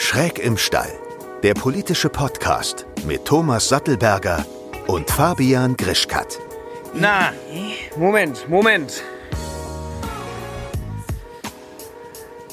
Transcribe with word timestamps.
Schräg 0.00 0.38
im 0.38 0.56
Stall, 0.56 0.92
der 1.42 1.54
politische 1.54 2.08
Podcast 2.08 2.86
mit 3.04 3.24
Thomas 3.24 3.68
Sattelberger 3.68 4.46
und 4.86 5.10
Fabian 5.10 5.76
Grischkat. 5.76 6.38
Na, 6.94 7.32
Moment, 7.96 8.48
Moment. 8.48 9.02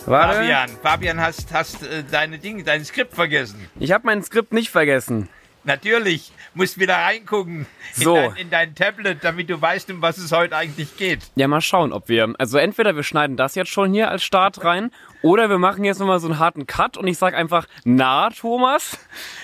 Warte. 0.07 0.37
Fabian, 0.37 0.69
Fabian, 0.81 1.21
hast, 1.21 1.53
hast 1.53 1.83
äh, 1.83 2.03
deine 2.09 2.39
Dinge, 2.39 2.63
dein 2.63 2.83
Skript 2.83 3.13
vergessen. 3.13 3.69
Ich 3.79 3.91
habe 3.91 4.07
mein 4.07 4.23
Skript 4.23 4.51
nicht 4.51 4.71
vergessen. 4.71 5.29
Natürlich, 5.65 6.31
musst 6.53 6.79
wieder 6.79 6.95
reingucken 6.95 7.65
in, 7.97 8.03
So. 8.03 8.15
dein, 8.15 8.35
in 8.35 8.49
dein 8.49 8.75
Tablet, 8.75 9.23
damit 9.23 9.49
du 9.49 9.59
weißt, 9.59 9.89
um 9.91 10.01
was 10.01 10.17
es 10.17 10.31
heute 10.31 10.55
eigentlich 10.55 10.95
geht. 10.95 11.19
Ja, 11.35 11.47
mal 11.47 11.59
schauen, 11.61 11.91
ob 11.91 12.07
wir. 12.07 12.33
Also 12.37 12.57
entweder 12.57 12.95
wir 12.95 13.03
schneiden 13.03 13.35
das 13.35 13.55
jetzt 13.55 13.71
schon 13.71 13.91
hier 13.91 14.09
als 14.09 14.23
Start 14.23 14.63
rein, 14.63 14.91
oder 15.23 15.49
wir 15.49 15.57
machen 15.57 15.83
jetzt 15.83 15.99
nochmal 15.99 16.20
so 16.20 16.27
einen 16.27 16.38
harten 16.39 16.67
Cut 16.67 16.97
und 16.97 17.07
ich 17.07 17.17
sag 17.17 17.33
einfach, 17.33 17.67
na, 17.83 18.29
Thomas? 18.29 18.97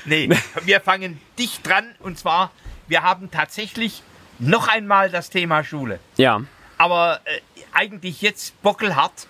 Nee, 0.05 0.29
wir 0.63 0.79
fangen 0.79 1.19
dicht 1.39 1.67
dran 1.67 1.95
und 1.99 2.17
zwar, 2.19 2.51
wir 2.87 3.01
haben 3.03 3.31
tatsächlich 3.31 4.03
noch 4.37 4.67
einmal 4.67 5.09
das 5.09 5.29
Thema 5.31 5.63
Schule. 5.63 5.99
Ja. 6.17 6.41
aber 6.77 7.21
äh, 7.25 7.39
eigentlich 7.73 8.21
jetzt 8.21 8.61
bockelhart, 8.61 9.27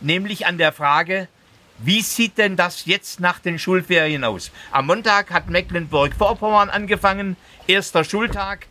nämlich 0.00 0.46
an 0.46 0.58
der 0.58 0.72
Frage, 0.72 1.28
wie 1.84 2.00
sieht 2.02 2.38
denn 2.38 2.56
das 2.56 2.86
jetzt 2.86 3.20
nach 3.20 3.38
den 3.38 3.58
Schulferien 3.58 4.24
aus? 4.24 4.50
Am 4.70 4.86
Montag 4.86 5.30
hat 5.30 5.48
Mecklenburg-Vorpommern 5.50 6.70
angefangen, 6.70 7.36
erster 7.66 8.04
Schultag. 8.04 8.66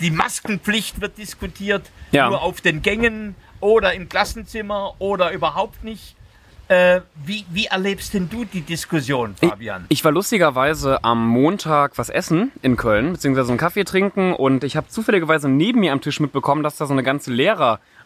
Die 0.00 0.10
Maskenpflicht 0.10 1.00
wird 1.00 1.18
diskutiert, 1.18 1.90
Ja. 2.10 2.28
nur 2.28 2.42
auf 2.42 2.60
den 2.60 2.82
Gängen 2.82 3.34
oder 3.60 3.92
im 3.94 4.08
Klassenzimmer 4.08 4.94
oder 4.98 5.30
überhaupt 5.32 5.84
nicht. 5.84 6.14
Äh, 6.70 7.00
wie, 7.24 7.46
wie 7.48 7.64
erlebst 7.64 8.12
denn 8.12 8.28
du 8.28 8.44
die 8.44 8.60
Diskussion, 8.60 9.34
Fabian? 9.36 9.86
Ich 9.88 10.04
war 10.04 10.12
lustigerweise 10.12 11.02
am 11.02 11.26
Montag 11.26 11.96
was 11.96 12.10
essen 12.10 12.52
in 12.60 12.76
Köln, 12.76 13.12
beziehungsweise 13.12 13.48
einen 13.48 13.58
Kaffee 13.58 13.84
trinken 13.84 14.34
und 14.34 14.64
ich 14.64 14.76
habe 14.76 14.86
zufälligerweise 14.88 15.48
neben 15.48 15.80
mir 15.80 15.92
am 15.92 16.02
Tisch 16.02 16.20
mitbekommen, 16.20 16.62
dass 16.62 16.76
da 16.76 16.84
so 16.84 16.92
eine 16.92 17.02
ganze 17.02 17.32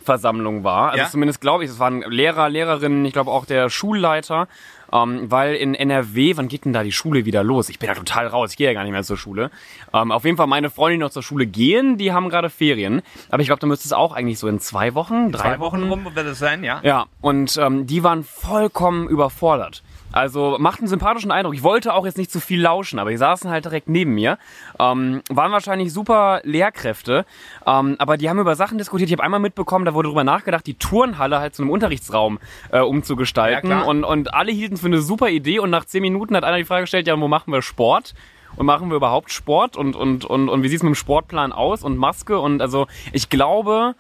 Lehrerversammlung 0.02 0.64
war. 0.64 0.90
Also 0.90 1.04
Ja? 1.04 1.10
zumindest 1.10 1.40
glaube 1.40 1.64
ich, 1.64 1.70
es 1.70 1.78
waren 1.78 2.02
Lehrer, 2.02 2.48
Lehrerinnen, 2.48 3.04
ich 3.04 3.12
glaube 3.12 3.30
auch 3.30 3.44
der 3.46 3.70
Schulleiter. 3.70 4.48
Ähm, 4.94 5.30
weil 5.30 5.54
in 5.54 5.74
NRW, 5.74 6.36
wann 6.36 6.48
geht 6.48 6.66
denn 6.66 6.74
da 6.74 6.82
die 6.82 6.92
Schule 6.92 7.24
wieder 7.24 7.42
los? 7.42 7.70
Ich 7.70 7.78
bin 7.78 7.88
da 7.88 7.94
total 7.94 8.26
raus, 8.26 8.50
ich 8.50 8.56
gehe 8.58 8.66
ja 8.66 8.74
gar 8.74 8.82
nicht 8.82 8.92
mehr 8.92 9.02
zur 9.02 9.16
Schule. 9.16 9.50
Ähm, 9.94 10.12
auf 10.12 10.26
jeden 10.26 10.36
Fall 10.36 10.46
meine 10.48 10.68
Freunde, 10.68 10.98
die 10.98 10.98
noch 10.98 11.08
zur 11.10 11.22
Schule 11.22 11.46
gehen, 11.46 11.96
die 11.96 12.12
haben 12.12 12.28
gerade 12.28 12.50
Ferien. 12.50 13.00
Aber 13.30 13.40
ich 13.40 13.48
glaube, 13.48 13.60
da 13.60 13.66
müsste 13.66 13.88
es 13.88 13.94
auch 13.94 14.12
eigentlich 14.12 14.38
so 14.38 14.48
in 14.48 14.60
zwei 14.60 14.92
Wochen, 14.94 15.32
drei 15.32 15.52
Drei 15.52 15.60
Wochen 15.60 15.82
rum 15.84 16.06
wird 16.14 16.26
es 16.26 16.38
sein, 16.38 16.62
ja? 16.62 16.80
ja, 16.82 17.06
und 17.22 17.56
ähm, 17.56 17.86
die 17.86 18.04
waren 18.04 18.22
vollkommen 18.22 19.08
überfordert. 19.08 19.82
Also 20.12 20.56
macht 20.58 20.80
einen 20.80 20.88
sympathischen 20.88 21.30
Eindruck. 21.30 21.54
Ich 21.54 21.62
wollte 21.62 21.94
auch 21.94 22.04
jetzt 22.04 22.18
nicht 22.18 22.30
zu 22.30 22.40
viel 22.40 22.60
lauschen, 22.60 22.98
aber 22.98 23.10
die 23.10 23.16
saßen 23.16 23.50
halt 23.50 23.64
direkt 23.64 23.88
neben 23.88 24.14
mir. 24.14 24.38
Ähm, 24.78 25.22
waren 25.30 25.52
wahrscheinlich 25.52 25.92
super 25.92 26.40
Lehrkräfte, 26.44 27.24
ähm, 27.66 27.96
aber 27.98 28.16
die 28.16 28.28
haben 28.28 28.38
über 28.38 28.54
Sachen 28.54 28.78
diskutiert. 28.78 29.08
Ich 29.08 29.14
habe 29.14 29.24
einmal 29.24 29.40
mitbekommen, 29.40 29.84
da 29.84 29.94
wurde 29.94 30.08
drüber 30.08 30.24
nachgedacht, 30.24 30.66
die 30.66 30.74
Turnhalle 30.74 31.40
halt 31.40 31.54
zu 31.54 31.62
einem 31.62 31.70
Unterrichtsraum 31.70 32.38
äh, 32.70 32.80
umzugestalten. 32.80 33.70
Ja, 33.70 33.82
und, 33.82 34.04
und 34.04 34.34
alle 34.34 34.52
hielten 34.52 34.74
es 34.74 34.80
für 34.80 34.86
eine 34.86 35.00
super 35.00 35.30
Idee 35.30 35.58
und 35.58 35.70
nach 35.70 35.84
zehn 35.84 36.02
Minuten 36.02 36.36
hat 36.36 36.44
einer 36.44 36.58
die 36.58 36.64
Frage 36.64 36.82
gestellt, 36.82 37.06
ja, 37.06 37.18
wo 37.18 37.28
machen 37.28 37.52
wir 37.52 37.62
Sport? 37.62 38.14
Und 38.56 38.66
machen 38.66 38.90
wir 38.90 38.96
überhaupt 38.96 39.32
Sport? 39.32 39.76
Und, 39.78 39.96
und, 39.96 40.26
und, 40.26 40.50
und 40.50 40.62
wie 40.62 40.68
sieht 40.68 40.76
es 40.76 40.82
mit 40.82 40.90
dem 40.90 40.94
Sportplan 40.94 41.52
aus? 41.52 41.82
Und 41.82 41.96
Maske? 41.96 42.38
Und 42.38 42.60
also 42.60 42.86
ich 43.12 43.30
glaube, 43.30 43.94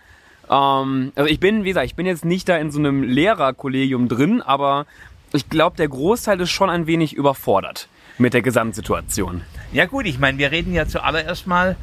ähm, 0.50 1.12
also 1.14 1.30
ich 1.30 1.40
bin, 1.40 1.64
wie 1.64 1.68
gesagt, 1.68 1.86
ich 1.86 1.94
bin 1.94 2.06
jetzt 2.06 2.24
nicht 2.24 2.48
da 2.48 2.56
in 2.56 2.70
so 2.70 2.78
einem 2.78 3.02
Lehrerkollegium 3.02 4.08
drin, 4.08 4.42
aber 4.42 4.86
ich 5.34 5.48
glaube, 5.48 5.76
der 5.76 5.88
Großteil 5.88 6.40
ist 6.40 6.50
schon 6.50 6.70
ein 6.70 6.86
wenig 6.86 7.14
überfordert 7.14 7.88
mit 8.18 8.34
der 8.34 8.42
Gesamtsituation. 8.42 9.42
Ja 9.72 9.86
gut, 9.86 10.06
ich 10.06 10.18
meine, 10.18 10.38
wir 10.38 10.50
reden 10.50 10.74
ja 10.74 10.86
zuallererst 10.86 11.46
mal, 11.46 11.76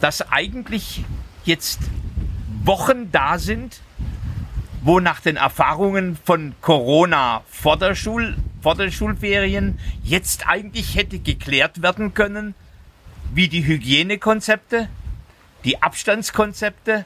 dass 0.00 0.30
eigentlich 0.30 1.04
jetzt 1.44 1.80
Wochen 2.64 3.10
da 3.10 3.38
sind, 3.38 3.80
wo 4.82 5.00
nach 5.00 5.20
den 5.20 5.36
Erfahrungen 5.36 6.16
von 6.24 6.54
Corona 6.60 7.42
vor 7.48 7.76
der, 7.76 7.94
Schul, 7.94 8.36
vor 8.60 8.74
der 8.74 8.90
Schulferien 8.90 9.78
jetzt 10.02 10.46
eigentlich 10.48 10.96
hätte 10.96 11.18
geklärt 11.18 11.82
werden 11.82 12.14
können, 12.14 12.54
wie 13.32 13.48
die 13.48 13.64
Hygienekonzepte, 13.64 14.88
die 15.64 15.82
Abstandskonzepte, 15.82 17.04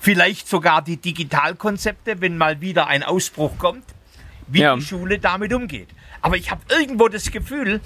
vielleicht 0.00 0.48
sogar 0.48 0.82
die 0.82 0.96
Digitalkonzepte, 0.96 2.20
wenn 2.20 2.38
mal 2.38 2.60
wieder 2.60 2.86
ein 2.86 3.02
Ausbruch 3.02 3.58
kommt, 3.58 3.84
wie 4.50 4.60
Ja. 4.60 4.76
die 4.76 4.82
Schule 4.82 5.18
damit 5.18 5.52
umgeht. 5.52 5.88
Aber 6.22 6.36
ich 6.36 6.50
habe 6.50 6.60
irgendwo 6.68 7.08
das 7.08 7.30
Gefühl, 7.30 7.80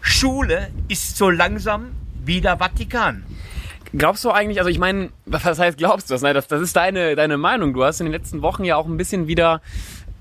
Schule 0.00 0.70
ist 0.88 1.16
so 1.16 1.30
langsam 1.30 1.92
wie 2.24 2.40
der 2.40 2.56
Vatikan. 2.58 3.24
Glaubst 3.92 4.24
du 4.24 4.30
eigentlich, 4.30 4.58
also 4.60 4.70
ich 4.70 4.78
meine, 4.78 5.10
was 5.26 5.58
heißt 5.58 5.76
glaubst 5.78 6.08
du 6.10 6.14
das? 6.14 6.22
Nein, 6.22 6.34
das, 6.34 6.46
das 6.46 6.60
ist 6.62 6.76
deine, 6.76 7.16
deine 7.16 7.36
Meinung. 7.36 7.72
Du 7.74 7.82
hast 7.84 8.00
in 8.00 8.06
den 8.06 8.12
letzten 8.12 8.40
Wochen 8.42 8.64
ja 8.64 8.76
auch 8.76 8.86
ein 8.86 8.96
bisschen 8.96 9.26
wieder, 9.26 9.60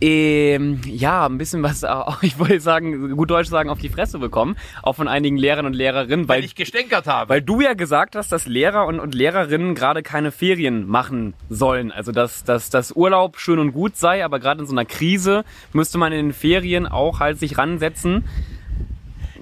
ähm, 0.01 0.79
ja, 0.85 1.25
ein 1.25 1.37
bisschen 1.37 1.61
was, 1.61 1.83
ich 2.21 2.39
wollte 2.39 2.59
sagen, 2.61 3.15
gut 3.15 3.29
Deutsch 3.29 3.49
sagen, 3.49 3.69
auf 3.69 3.79
die 3.79 3.89
Fresse 3.89 4.17
bekommen, 4.19 4.55
auch 4.81 4.93
von 4.93 5.07
einigen 5.07 5.37
Lehrern 5.37 5.65
und 5.65 5.73
Lehrerinnen, 5.73 6.27
Weil 6.27 6.37
weil, 6.37 6.45
ich 6.45 6.55
gestänkert 6.55 7.07
habe. 7.07 7.29
weil 7.29 7.41
du 7.41 7.61
ja 7.61 7.73
gesagt 7.73 8.15
hast, 8.15 8.31
dass 8.31 8.45
Lehrer 8.45 8.85
und, 8.85 8.99
und 8.99 9.13
Lehrerinnen 9.13 9.75
gerade 9.75 10.01
keine 10.01 10.31
Ferien 10.31 10.87
machen 10.87 11.33
sollen. 11.49 11.91
Also 11.91 12.11
dass, 12.11 12.43
dass, 12.43 12.69
dass 12.69 12.93
Urlaub 12.93 13.39
schön 13.39 13.59
und 13.59 13.73
gut 13.73 13.97
sei, 13.97 14.23
aber 14.23 14.39
gerade 14.39 14.61
in 14.61 14.67
so 14.67 14.73
einer 14.73 14.85
Krise 14.85 15.43
müsste 15.73 15.97
man 15.97 16.13
in 16.13 16.27
den 16.27 16.33
Ferien 16.33 16.87
auch 16.87 17.19
halt 17.19 17.37
sich 17.37 17.57
ransetzen. 17.57 18.23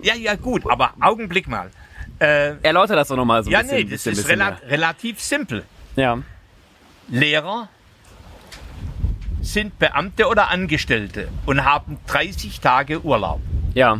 ja, 0.01 0.15
ja, 0.15 0.35
gut, 0.35 0.63
aber 0.69 0.93
Augenblick 0.99 1.47
mal. 1.47 1.69
Äh, 2.19 2.55
Erläuter 2.63 2.95
das 2.95 3.09
doch 3.09 3.15
nochmal 3.15 3.43
so 3.43 3.49
ein 3.49 3.53
ja, 3.53 3.61
bisschen. 3.61 3.77
nee, 3.77 3.83
das 3.83 3.91
bisschen, 3.91 4.13
ist 4.13 4.25
bisschen 4.25 4.41
rela 4.41 4.57
relativ 4.67 5.19
simpel. 5.19 5.63
Ja. 5.95 6.17
Lehrer 7.09 7.69
sind 9.47 9.79
Beamte 9.79 10.27
oder 10.27 10.49
Angestellte 10.49 11.29
und 11.45 11.63
haben 11.63 11.97
30 12.07 12.59
Tage 12.59 13.01
Urlaub. 13.01 13.39
Ja. 13.73 13.97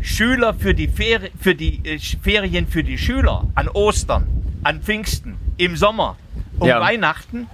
Schüler 0.00 0.54
für 0.54 0.74
die, 0.74 0.88
Fer 0.88 1.20
für 1.40 1.54
die 1.54 1.80
äh, 1.84 1.98
Ferien 1.98 2.68
für 2.68 2.84
die 2.84 2.98
Schüler 2.98 3.48
an 3.54 3.68
Ostern, 3.68 4.26
an 4.62 4.82
Pfingsten, 4.82 5.36
im 5.56 5.76
Sommer, 5.76 6.16
um 6.58 6.68
Ja. 6.68 6.80
Weihnachten 6.80 7.48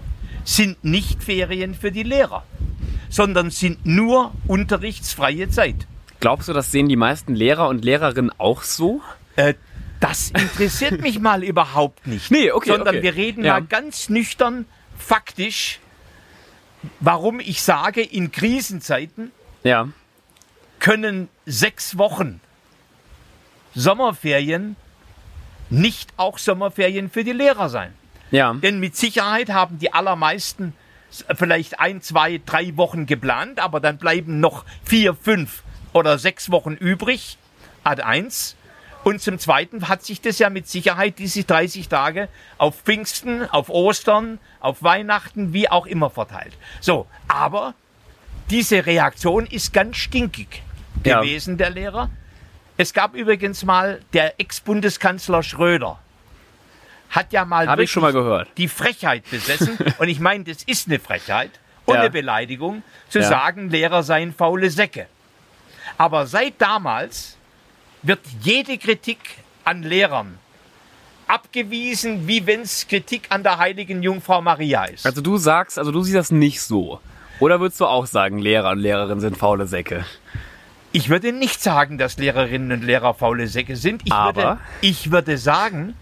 sind 0.44 0.82
nicht 0.84 1.22
Ferien 1.22 1.74
für 1.74 1.92
die 1.92 2.02
Lehrer, 2.02 2.42
sondern 3.08 3.50
sind 3.50 3.86
nur 3.86 4.32
unterrichtsfreie 4.48 5.48
Zeit. 5.48 5.86
Glaubst 6.20 6.48
du, 6.48 6.52
das 6.52 6.72
sehen 6.72 6.88
die 6.88 6.96
meisten 6.96 7.34
Lehrer 7.34 7.68
und 7.68 7.84
Lehrerinnen 7.84 8.32
auch 8.38 8.62
so? 8.62 9.00
Äh, 9.36 9.54
das 10.00 10.30
interessiert 10.30 11.00
mich 11.00 11.20
mal 11.20 11.44
überhaupt 11.44 12.06
nicht. 12.08 12.30
Nee, 12.32 12.50
okay, 12.50 12.70
Sondern 12.70 12.96
okay. 12.96 13.02
wir 13.04 13.14
reden 13.14 13.44
Ja. 13.44 13.54
mal 13.54 13.62
ganz 13.64 14.08
nüchtern, 14.08 14.66
faktisch, 14.98 15.78
warum 17.00 17.40
ich 17.40 17.62
sage, 17.62 18.02
in 18.02 18.32
Krisenzeiten 18.32 19.30
Ja. 19.62 19.88
können 20.78 21.28
sechs 21.46 21.96
Wochen 21.98 22.40
Sommerferien 23.74 24.76
nicht 25.70 26.10
auch 26.16 26.38
Sommerferien 26.38 27.10
für 27.10 27.24
die 27.24 27.32
Lehrer 27.32 27.68
sein. 27.68 27.92
Ja. 28.30 28.52
Denn 28.54 28.80
mit 28.80 28.96
Sicherheit 28.96 29.50
haben 29.50 29.78
die 29.78 29.92
allermeisten 29.92 30.74
vielleicht 31.36 31.80
ein, 31.80 32.02
zwei, 32.02 32.40
drei 32.44 32.76
Wochen 32.76 33.06
geplant, 33.06 33.60
aber 33.60 33.80
dann 33.80 33.98
bleiben 33.98 34.40
noch 34.40 34.64
vier, 34.84 35.14
fünf 35.14 35.62
oder 35.92 36.18
sechs 36.18 36.50
Wochen 36.50 36.72
übrig, 36.72 37.38
ad 37.84 38.02
eins. 38.02 38.56
Und 39.04 39.20
zum 39.20 39.38
Zweiten 39.38 39.88
hat 39.88 40.04
sich 40.04 40.20
das 40.20 40.38
ja 40.38 40.48
mit 40.48 40.68
Sicherheit 40.68 41.18
diese 41.18 41.42
30 41.44 41.88
Tage 41.88 42.28
auf 42.58 42.80
Pfingsten, 42.82 43.48
auf 43.50 43.68
Ostern, 43.68 44.38
auf 44.60 44.82
Weihnachten, 44.82 45.52
wie 45.52 45.68
auch 45.68 45.86
immer 45.86 46.08
verteilt. 46.10 46.52
So, 46.80 47.06
aber 47.26 47.74
diese 48.50 48.86
Reaktion 48.86 49.46
ist 49.46 49.72
ganz 49.72 49.96
stinkig 49.96 50.62
Ja. 51.04 51.20
gewesen, 51.20 51.56
der 51.58 51.70
Lehrer. 51.70 52.10
Es 52.76 52.92
gab 52.92 53.14
übrigens 53.14 53.64
mal 53.64 54.00
der 54.12 54.38
Ex-Bundeskanzler 54.40 55.42
Schröder. 55.42 55.98
Hat 57.10 57.32
ja 57.32 57.44
mal 57.44 57.78
ich 57.80 57.90
schon 57.90 58.02
mal 58.02 58.12
gehört. 58.12 58.48
die 58.56 58.68
Frechheit 58.68 59.28
besessen, 59.30 59.76
und 59.98 60.08
ich 60.08 60.20
meine, 60.20 60.44
das 60.44 60.62
ist 60.62 60.86
eine 60.88 60.98
Frechheit 61.00 61.50
und 61.86 61.94
Ja. 61.96 62.00
eine 62.02 62.10
Beleidigung, 62.10 62.82
zu 63.08 63.18
Ja. 63.18 63.28
sagen, 63.28 63.68
Lehrer 63.68 64.02
seien 64.04 64.32
faule 64.32 64.70
Säcke. 64.70 65.06
Aber 65.98 66.26
seit 66.26 66.54
damals 66.60 67.36
wird 68.02 68.20
jede 68.40 68.78
Kritik 68.78 69.18
an 69.64 69.82
Lehrern 69.82 70.38
abgewiesen, 71.28 72.26
wie 72.26 72.46
wenn 72.46 72.60
es 72.62 72.86
Kritik 72.88 73.22
an 73.30 73.42
der 73.42 73.58
heiligen 73.58 74.02
Jungfrau 74.02 74.42
Maria 74.42 74.84
ist. 74.84 75.06
Also 75.06 75.20
du 75.22 75.36
sagst, 75.38 75.78
also 75.78 75.90
du 75.90 76.02
siehst 76.02 76.16
das 76.16 76.30
nicht 76.30 76.60
so. 76.60 77.00
Oder 77.40 77.58
würdest 77.60 77.80
du 77.80 77.86
auch 77.86 78.06
sagen, 78.06 78.38
Lehrer 78.38 78.70
und 78.70 78.78
Lehrerinnen 78.80 79.20
sind 79.20 79.36
faule 79.36 79.66
Säcke? 79.66 80.04
Ich 80.92 81.08
würde 81.08 81.32
nicht 81.32 81.62
sagen, 81.62 81.96
dass 81.96 82.18
Lehrerinnen 82.18 82.70
und 82.72 82.84
Lehrer 82.84 83.14
faule 83.14 83.46
Säcke 83.46 83.76
sind. 83.76 84.02
Ich, 84.04 84.12
Aber? 84.12 84.36
würde, 84.42 84.58
ich 84.82 85.10
würde 85.10 85.38
sagen, 85.38 85.94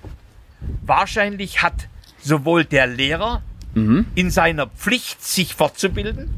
wahrscheinlich 0.85 1.63
hat 1.63 1.75
sowohl 2.21 2.65
der 2.65 2.87
Lehrer 2.87 3.43
Mhm. 3.73 4.07
in 4.17 4.31
seiner 4.33 4.67
Pflicht, 4.67 5.25
sich 5.25 5.55
fortzubilden, 5.55 6.29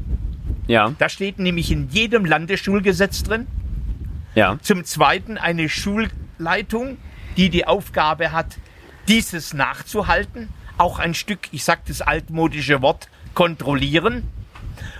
Ja, 0.67 0.93
Da 0.99 1.09
steht 1.09 1.39
nämlich 1.39 1.71
in 1.71 1.89
jedem 1.89 2.25
Landesschulgesetz 2.25 3.23
drin. 3.23 3.47
Ja. 4.35 4.57
Zum 4.61 4.85
Zweiten 4.85 5.37
eine 5.37 5.69
Schulleitung, 5.69 6.97
die 7.37 7.49
die 7.49 7.65
Aufgabe 7.65 8.31
hat, 8.31 8.57
dieses 9.07 9.53
nachzuhalten. 9.53 10.49
Auch 10.77 10.99
ein 10.99 11.13
Stück, 11.13 11.49
ich 11.51 11.63
sage 11.63 11.81
das 11.87 12.01
altmodische 12.01 12.81
Wort, 12.81 13.09
kontrollieren. 13.33 14.23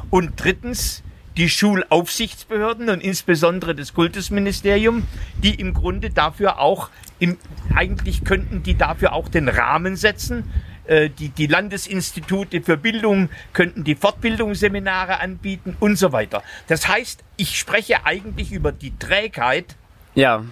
Und 0.09 0.33
drittens 0.37 1.03
die 1.37 1.49
Schulaufsichtsbehörden 1.49 2.89
und 2.89 3.01
insbesondere 3.01 3.73
das 3.73 3.93
Kultusministerium, 3.93 5.03
die 5.41 5.55
im 5.55 5.73
Grunde 5.73 6.09
dafür 6.11 6.59
auch, 6.59 6.89
im, 7.19 7.37
eigentlich 7.73 8.23
könnten 8.23 8.61
die 8.63 8.77
dafür 8.77 9.13
auch 9.13 9.29
den 9.29 9.47
Rahmen 9.47 9.95
setzen. 9.95 10.51
Äh, 10.85 11.09
Die, 11.09 11.29
die 11.29 11.47
Landesinstitute 11.47 12.61
für 12.61 12.77
Bildung 12.77 13.29
könnten 13.53 13.83
die 13.83 13.95
Fortbildungsseminare 13.95 15.19
anbieten 15.19 15.77
und 15.79 15.97
so 15.97 16.11
weiter. 16.11 16.43
Das 16.67 16.87
heißt, 16.87 17.23
ich 17.37 17.57
spreche 17.57 18.05
eigentlich 18.05 18.51
über 18.51 18.71
die 18.71 18.97
Trägheit 18.97 19.75
Ja, 20.15 20.43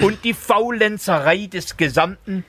und 0.00 0.24
die 0.24 0.34
Faulenzerei 0.34 1.46
des 1.46 1.76
gesamten 1.76 2.44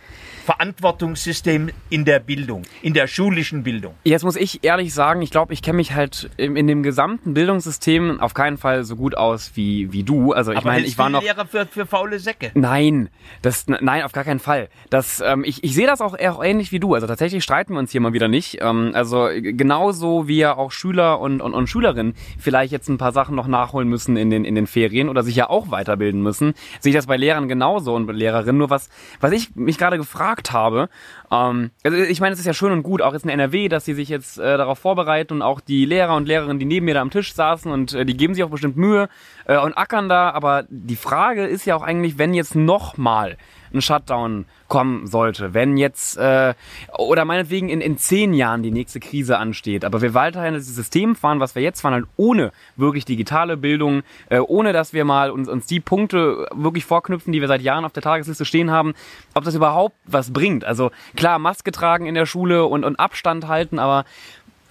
Verantwortungssystems 0.50 1.72
in 1.92 2.06
der 2.06 2.20
Bildung, 2.20 2.64
in 2.82 2.96
der 2.96 3.06
schulischen 3.06 3.62
Bildung. 3.62 3.94
Jetzt 4.04 4.24
muss 4.24 4.36
ich 4.36 4.64
ehrlich 4.64 4.96
sagen, 4.96 5.22
ich 5.22 5.30
glaube, 5.30 5.54
ich 5.54 5.62
kenne 5.62 5.76
mich 5.76 5.94
halt 5.94 6.32
in, 6.38 6.66
dem 6.66 6.82
gesamten 6.82 7.36
Bildungssystem 7.36 8.20
auf 8.20 8.34
keinen 8.34 8.58
Fall 8.58 8.84
so 8.84 8.96
gut 8.96 9.16
aus 9.16 9.52
wie, 9.54 9.94
wie 9.94 10.02
du. 10.02 10.34
Also 10.34 10.52
ich 10.52 10.64
meine, 10.64 10.88
ich 10.88 10.98
war 10.98 11.12
noch. 11.12 11.22
Lehrer 11.22 11.46
für, 11.46 11.68
für 11.68 11.86
faule 11.86 12.18
Säcke. 12.18 12.50
Nein, 12.56 13.10
das, 13.44 13.68
nein, 13.68 14.02
auf 14.02 14.12
gar 14.12 14.24
keinen 14.24 14.40
Fall. 14.40 14.70
Das, 14.90 15.22
ähm, 15.24 15.44
ich, 15.46 15.64
ich 15.64 15.76
sehe 15.76 15.86
das 15.86 16.02
auch 16.02 16.18
eher 16.18 16.40
ähnlich 16.42 16.72
wie 16.72 16.80
du. 16.80 16.96
Also 16.96 17.06
tatsächlich 17.06 17.44
streiten 17.44 17.74
wir 17.74 17.80
uns 17.80 17.92
hier 17.92 18.02
mal 18.02 18.14
wieder 18.14 18.28
nicht. 18.28 18.58
Ähm, 18.60 18.90
also 18.96 19.30
genauso 19.32 20.28
wie 20.28 20.40
ja 20.40 20.58
auch 20.58 20.72
Schüler 20.72 21.20
und, 21.20 21.42
und, 21.42 21.54
und 21.54 21.68
Schülerinnen 21.68 22.16
vielleicht 22.40 22.72
jetzt 22.72 22.90
ein 22.90 22.98
paar 22.98 23.12
Sachen 23.12 23.36
noch 23.36 23.46
nachholen 23.46 23.88
müssen 23.88 24.18
in 24.18 24.32
den, 24.32 24.46
in 24.46 24.56
den 24.56 24.66
Ferien 24.66 25.10
oder 25.10 25.22
sich 25.22 25.36
ja 25.36 25.48
auch 25.48 25.70
weiterbilden 25.70 26.24
müssen, 26.24 26.56
sehe 26.80 26.90
ich 26.90 26.96
das 26.96 27.06
bei 27.06 27.18
Lehrern 27.18 27.48
genauso 27.48 27.94
und 27.94 28.08
bei 28.08 28.14
Lehrerinnen. 28.14 28.58
Nur 28.58 28.72
was, 28.72 28.90
was 29.20 29.32
ich 29.32 29.56
mich 29.56 29.78
gerade 29.78 29.98
gefragt 29.98 30.39
habe, 30.52 30.90
ähm, 31.32 31.72
also 31.84 31.98
ich 31.98 32.22
meine, 32.22 32.34
es 32.34 32.40
ist 32.40 32.46
ja 32.46 32.54
schön 32.54 32.72
und 32.72 32.84
gut, 32.84 33.02
auch 33.02 33.14
jetzt 33.14 33.24
in 33.24 33.30
NRW, 33.30 33.70
dass 33.70 33.86
sie 33.86 33.94
sich 33.94 34.10
jetzt 34.10 34.40
äh, 34.40 34.58
darauf 34.58 34.80
vorbereiten 34.80 35.34
und 35.34 35.42
auch 35.42 35.62
die 35.62 35.86
Lehrer 35.86 36.16
und 36.16 36.28
Lehrerinnen, 36.28 36.60
die 36.60 36.66
neben 36.66 36.86
mir 36.86 36.96
da 36.96 37.02
am 37.02 37.12
Tisch 37.12 37.34
saßen 37.34 37.72
und 37.72 37.94
äh, 37.94 38.06
die 38.06 38.18
geben 38.18 38.34
sich 38.34 38.44
auch 38.44 38.50
bestimmt 38.50 38.78
Mühe 38.78 39.10
äh, 39.46 39.58
und 39.58 39.78
ackern 39.78 40.10
da. 40.10 40.32
Aber 40.32 40.66
die 40.70 40.96
Frage 40.96 41.46
ist 41.46 41.66
ja 41.66 41.76
auch 41.76 41.84
eigentlich, 41.84 42.18
wenn 42.18 42.34
jetzt 42.34 42.56
nochmal 42.56 43.38
ein 43.74 43.82
Shutdown 43.82 44.46
kommen 44.68 45.08
sollte, 45.08 45.54
wenn 45.54 45.78
jetzt 45.78 46.18
äh, 46.18 46.54
oder 46.98 47.26
meinetwegen 47.26 47.70
in, 47.70 47.82
in 47.82 47.98
zehn 47.98 48.34
Jahren 48.34 48.64
die 48.64 48.72
nächste 48.72 49.00
Krise 49.00 49.38
ansteht, 49.38 49.84
aber 49.84 50.02
wir 50.02 50.14
weiterhin 50.14 50.54
das 50.54 50.68
System 50.68 51.16
fahren, 51.16 51.40
was 51.40 51.56
wir 51.56 51.62
jetzt 51.62 51.82
fahren, 51.82 51.94
halt 51.94 52.06
ohne 52.18 52.52
wirklich 52.76 53.04
digitale 53.06 53.58
Bildung, 53.58 54.04
äh, 54.30 54.40
ohne 54.40 54.72
dass 54.72 54.94
wir 54.94 55.06
mal 55.06 55.32
uns, 55.32 55.50
uns 55.50 55.66
die 55.66 55.80
Punkte 55.80 56.48
wirklich 56.54 56.86
vorknüpfen, 56.86 57.34
die 57.34 57.42
wir 57.42 57.48
seit 57.48 57.62
Jahren 57.62 57.84
auf 57.84 57.94
der 57.94 58.04
Tagesliste 58.04 58.46
stehen 58.46 58.72
haben, 58.72 58.94
ob 59.34 59.44
das 59.44 59.56
überhaupt 59.56 59.96
was 60.06 60.32
bringt. 60.32 60.64
Also 60.64 60.92
klar, 61.16 61.40
Maske 61.40 61.72
tragen 61.72 62.06
in 62.06 62.16
der 62.16 62.28
Schule 62.28 62.66
und, 62.66 62.86
und 62.86 63.00
Abstand 63.00 63.48
halten, 63.48 63.80
aber 63.80 64.06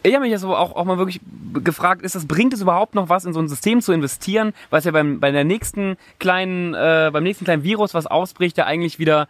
ich 0.08 0.14
habe 0.14 0.25
mich 0.25 0.32
jetzt 0.32 0.44
auch, 0.44 0.75
auch 0.75 0.84
mal 0.84 0.99
wirklich 0.99 1.20
gefragt, 1.55 2.02
ist 2.02 2.14
das, 2.14 2.26
bringt 2.26 2.52
es 2.52 2.60
überhaupt 2.60 2.94
noch 2.94 3.08
was, 3.08 3.25
in 3.25 3.32
so 3.32 3.40
ein 3.40 3.49
System 3.49 3.81
zu 3.81 3.93
investieren, 3.93 4.52
was 4.70 4.84
ja 4.84 4.93
beim, 4.93 5.20
bei 5.20 5.31
der 5.31 5.44
nächsten 5.44 5.96
kleinen, 6.19 6.75
äh, 6.75 7.10
beim 7.12 7.22
nächsten 7.22 7.44
kleinen 7.44 7.62
Virus, 7.62 7.94
was 7.94 8.06
ausbricht, 8.06 8.58
ja 8.58 8.66
eigentlich 8.66 8.99
wieder 8.99 9.28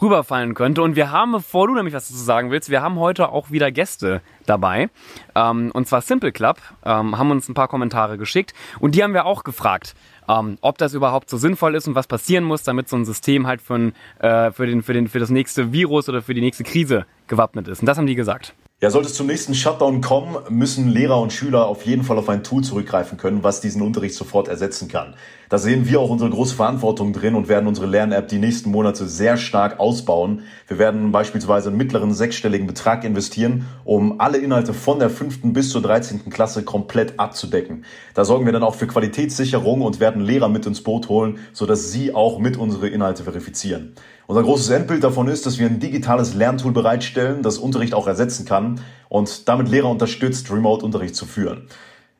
rüberfallen 0.00 0.54
könnte. 0.54 0.82
Und 0.82 0.96
wir 0.96 1.10
haben, 1.10 1.32
bevor 1.32 1.66
du 1.66 1.74
nämlich 1.74 1.94
was 1.94 2.08
dazu 2.08 2.22
sagen 2.22 2.50
willst, 2.50 2.70
wir 2.70 2.82
haben 2.82 2.98
heute 2.98 3.30
auch 3.30 3.50
wieder 3.50 3.70
Gäste 3.72 4.22
dabei. 4.46 4.90
Ähm, 5.34 5.70
und 5.72 5.88
zwar 5.88 6.02
Simple 6.02 6.32
Club, 6.32 6.58
ähm, 6.84 7.18
haben 7.18 7.30
uns 7.30 7.48
ein 7.48 7.54
paar 7.54 7.68
Kommentare 7.68 8.18
geschickt. 8.18 8.54
Und 8.78 8.94
die 8.94 9.02
haben 9.02 9.14
wir 9.14 9.26
auch 9.26 9.44
gefragt, 9.44 9.94
ähm, 10.28 10.58
ob 10.60 10.78
das 10.78 10.94
überhaupt 10.94 11.30
so 11.30 11.36
sinnvoll 11.36 11.74
ist 11.74 11.88
und 11.88 11.94
was 11.94 12.06
passieren 12.06 12.44
muss, 12.44 12.62
damit 12.62 12.88
so 12.88 12.96
ein 12.96 13.04
System 13.04 13.46
halt 13.46 13.60
für, 13.60 13.92
äh, 14.20 14.52
für, 14.52 14.66
den, 14.66 14.82
für, 14.82 14.92
den, 14.92 15.08
für 15.08 15.18
das 15.18 15.30
nächste 15.30 15.72
Virus 15.72 16.08
oder 16.08 16.22
für 16.22 16.34
die 16.34 16.40
nächste 16.40 16.64
Krise 16.64 17.06
gewappnet 17.26 17.68
ist. 17.68 17.80
Und 17.80 17.86
das 17.86 17.98
haben 17.98 18.06
die 18.06 18.14
gesagt. 18.14 18.54
Ja, 18.80 18.90
sollte 18.90 19.08
es 19.08 19.14
zum 19.14 19.26
nächsten 19.26 19.54
Shutdown 19.54 20.02
kommen, 20.02 20.36
müssen 20.50 20.86
Lehrer 20.86 21.20
und 21.20 21.32
Schüler 21.32 21.66
auf 21.66 21.84
jeden 21.84 22.04
Fall 22.04 22.16
auf 22.16 22.28
ein 22.28 22.44
Tool 22.44 22.62
zurückgreifen 22.62 23.18
können, 23.18 23.42
was 23.42 23.60
diesen 23.60 23.82
Unterricht 23.82 24.14
sofort 24.14 24.46
ersetzen 24.46 24.86
kann. 24.86 25.16
Da 25.48 25.58
sehen 25.58 25.88
wir 25.88 25.98
auch 25.98 26.10
unsere 26.10 26.30
große 26.30 26.54
Verantwortung 26.54 27.12
drin 27.12 27.34
und 27.34 27.48
werden 27.48 27.66
unsere 27.66 27.88
Lern-App 27.88 28.28
die 28.28 28.38
nächsten 28.38 28.70
Monate 28.70 29.08
sehr 29.08 29.36
stark 29.36 29.80
ausbauen. 29.80 30.42
Wir 30.68 30.78
werden 30.78 31.10
beispielsweise 31.10 31.70
einen 31.70 31.76
mittleren 31.76 32.14
sechsstelligen 32.14 32.68
Betrag 32.68 33.02
investieren, 33.02 33.66
um 33.82 34.20
alle 34.20 34.38
Inhalte 34.38 34.72
von 34.72 35.00
der 35.00 35.10
fünften 35.10 35.52
bis 35.52 35.70
zur 35.70 35.82
13. 35.82 36.30
Klasse 36.30 36.62
komplett 36.62 37.18
abzudecken. 37.18 37.84
Da 38.14 38.24
sorgen 38.24 38.44
wir 38.44 38.52
dann 38.52 38.62
auch 38.62 38.76
für 38.76 38.86
Qualitätssicherung 38.86 39.82
und 39.82 39.98
werden 39.98 40.22
Lehrer 40.22 40.48
mit 40.48 40.66
ins 40.66 40.84
Boot 40.84 41.08
holen, 41.08 41.40
sodass 41.52 41.90
sie 41.90 42.14
auch 42.14 42.38
mit 42.38 42.56
unsere 42.56 42.86
Inhalte 42.86 43.24
verifizieren. 43.24 43.96
Unser 44.28 44.42
großes 44.42 44.68
Endbild 44.68 45.02
davon 45.02 45.26
ist, 45.26 45.46
dass 45.46 45.58
wir 45.58 45.64
ein 45.64 45.80
digitales 45.80 46.34
Lerntool 46.34 46.72
bereitstellen, 46.72 47.42
das 47.42 47.56
Unterricht 47.56 47.94
auch 47.94 48.06
ersetzen 48.06 48.44
kann 48.44 48.82
und 49.08 49.48
damit 49.48 49.70
Lehrer 49.70 49.88
unterstützt, 49.88 50.52
Remote-Unterricht 50.52 51.16
zu 51.16 51.24
führen. 51.24 51.66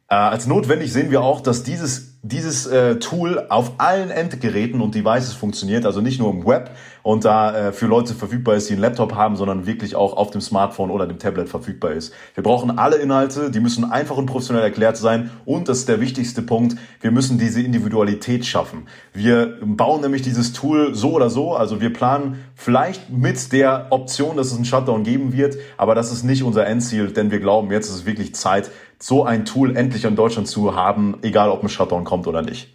Äh, 0.09 0.15
als 0.15 0.47
notwendig 0.47 0.91
sehen 0.91 1.11
wir 1.11 1.21
auch, 1.21 1.43
dass 1.43 1.65
dieses, 1.65 2.19
dieses 2.23 2.67
äh, 2.67 2.99
Tool 2.99 3.45
auf 3.51 3.73
allen 3.77 4.11
Endgeräten 4.11 4.81
und 4.81 4.95
Devices 4.95 5.35
funktioniert, 5.35 5.85
also 5.85 6.01
nicht 6.01 6.19
nur 6.19 6.31
im 6.31 6.47
Web 6.47 6.71
und 7.03 7.25
da 7.25 7.69
äh, 7.69 7.73
für 7.73 7.87
Leute 7.87 8.15
verfügbar 8.15 8.57
ist, 8.57 8.69
die 8.69 8.75
einen 8.75 8.83
Laptop 8.83 9.15
haben, 9.15 9.37
sondern 9.37 9.67
wirklich 9.67 9.97
auch 9.97 10.17
auf 10.17 10.31
dem 10.31 10.41
Smartphone 10.41 10.91
oder 10.91 11.07
dem 11.07 11.19
Tablet 11.19 11.49
verfügbar 11.49 11.93
ist. 11.93 12.13
Wir 12.35 12.43
brauchen 12.43 12.79
alle 12.79 12.97
Inhalte, 12.97 13.51
die 13.51 13.61
müssen 13.61 13.85
einfach 13.91 14.17
und 14.17 14.27
professionell 14.27 14.63
erklärt 14.63 14.97
sein 14.97 15.31
und 15.45 15.69
das 15.69 15.79
ist 15.79 15.89
der 15.89 16.01
wichtigste 16.01 16.43
Punkt, 16.43 16.77
wir 17.01 17.11
müssen 17.11 17.39
diese 17.39 17.63
Individualität 17.63 18.47
schaffen. 18.47 18.87
Wir 19.13 19.59
bauen 19.63 20.01
nämlich 20.01 20.23
dieses 20.23 20.53
Tool 20.53 20.95
so 20.95 21.13
oder 21.13 21.31
so, 21.31 21.55
also 21.55 21.81
wir 21.81 21.93
planen 21.93 22.45
vielleicht 22.55 23.11
mit 23.11 23.53
der 23.53 23.89
Option, 23.91 24.37
dass 24.37 24.49
es 24.49 24.57
einen 24.57 24.65
Shutdown 24.65 25.05
geben 25.05 25.33
wird, 25.33 25.57
aber 25.77 25.95
das 25.95 26.13
ist 26.13 26.25
nicht 26.25 26.43
unser 26.43 26.67
Endziel, 26.67 27.13
denn 27.13 27.31
wir 27.31 27.41
glauben, 27.41 27.71
jetzt 27.71 27.89
ist 27.89 27.95
es 27.95 28.07
wirklich 28.07 28.35
Zeit, 28.35 28.71
so 28.99 29.25
ein 29.25 29.45
Tool 29.45 29.77
endlich 29.77 30.05
in 30.05 30.17
Deutschland 30.17 30.49
zu 30.49 30.75
haben, 30.75 31.19
egal 31.23 31.51
ob 31.51 31.63
ein 31.63 31.69
Shutdown 31.69 32.05
kommt 32.05 32.27
oder 32.27 32.43
nicht. 32.43 32.75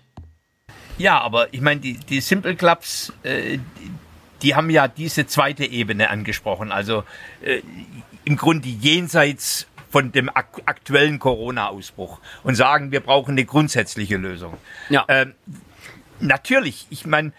Ja, 0.97 1.19
aber 1.19 1.53
ich 1.53 1.61
meine, 1.61 1.81
die, 1.81 1.97
die 1.97 2.21
Simple 2.21 2.55
Clubs, 2.55 3.11
äh, 3.23 3.57
die, 4.43 4.55
haben 4.55 4.69
ja 4.69 4.87
diese 4.87 5.25
zweite 5.25 5.65
Ebene 5.65 6.09
angesprochen. 6.09 6.71
Also 6.71 7.03
äh, 7.41 7.61
im 8.25 8.37
Grunde 8.37 8.67
jenseits 8.67 9.67
von 9.89 10.11
dem 10.11 10.29
ak 10.29 10.61
aktuellen 10.65 11.19
Corona-Ausbruch 11.19 12.19
und 12.43 12.55
sagen, 12.55 12.91
wir 12.91 12.99
brauchen 12.99 13.31
eine 13.31 13.45
grundsätzliche 13.45 14.17
Lösung. 14.17 14.57
Ja. 14.89 15.05
Ähm, 15.07 15.33
natürlich, 16.19 16.87
ich 16.89 17.05
meine, 17.05 17.31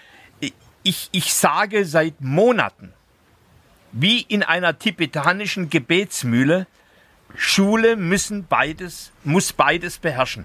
ich, 0.84 1.08
ich 1.12 1.34
sage 1.34 1.84
seit 1.84 2.20
Monaten, 2.20 2.92
wie 3.90 4.20
in 4.20 4.42
einer 4.42 4.78
tibetanischen 4.78 5.70
Gebetsmühle, 5.70 6.66
Schule 7.36 7.96
müssen 7.96 8.46
beides, 8.46 9.10
muss 9.24 9.52
beides 9.52 9.98
beherrschen. 9.98 10.44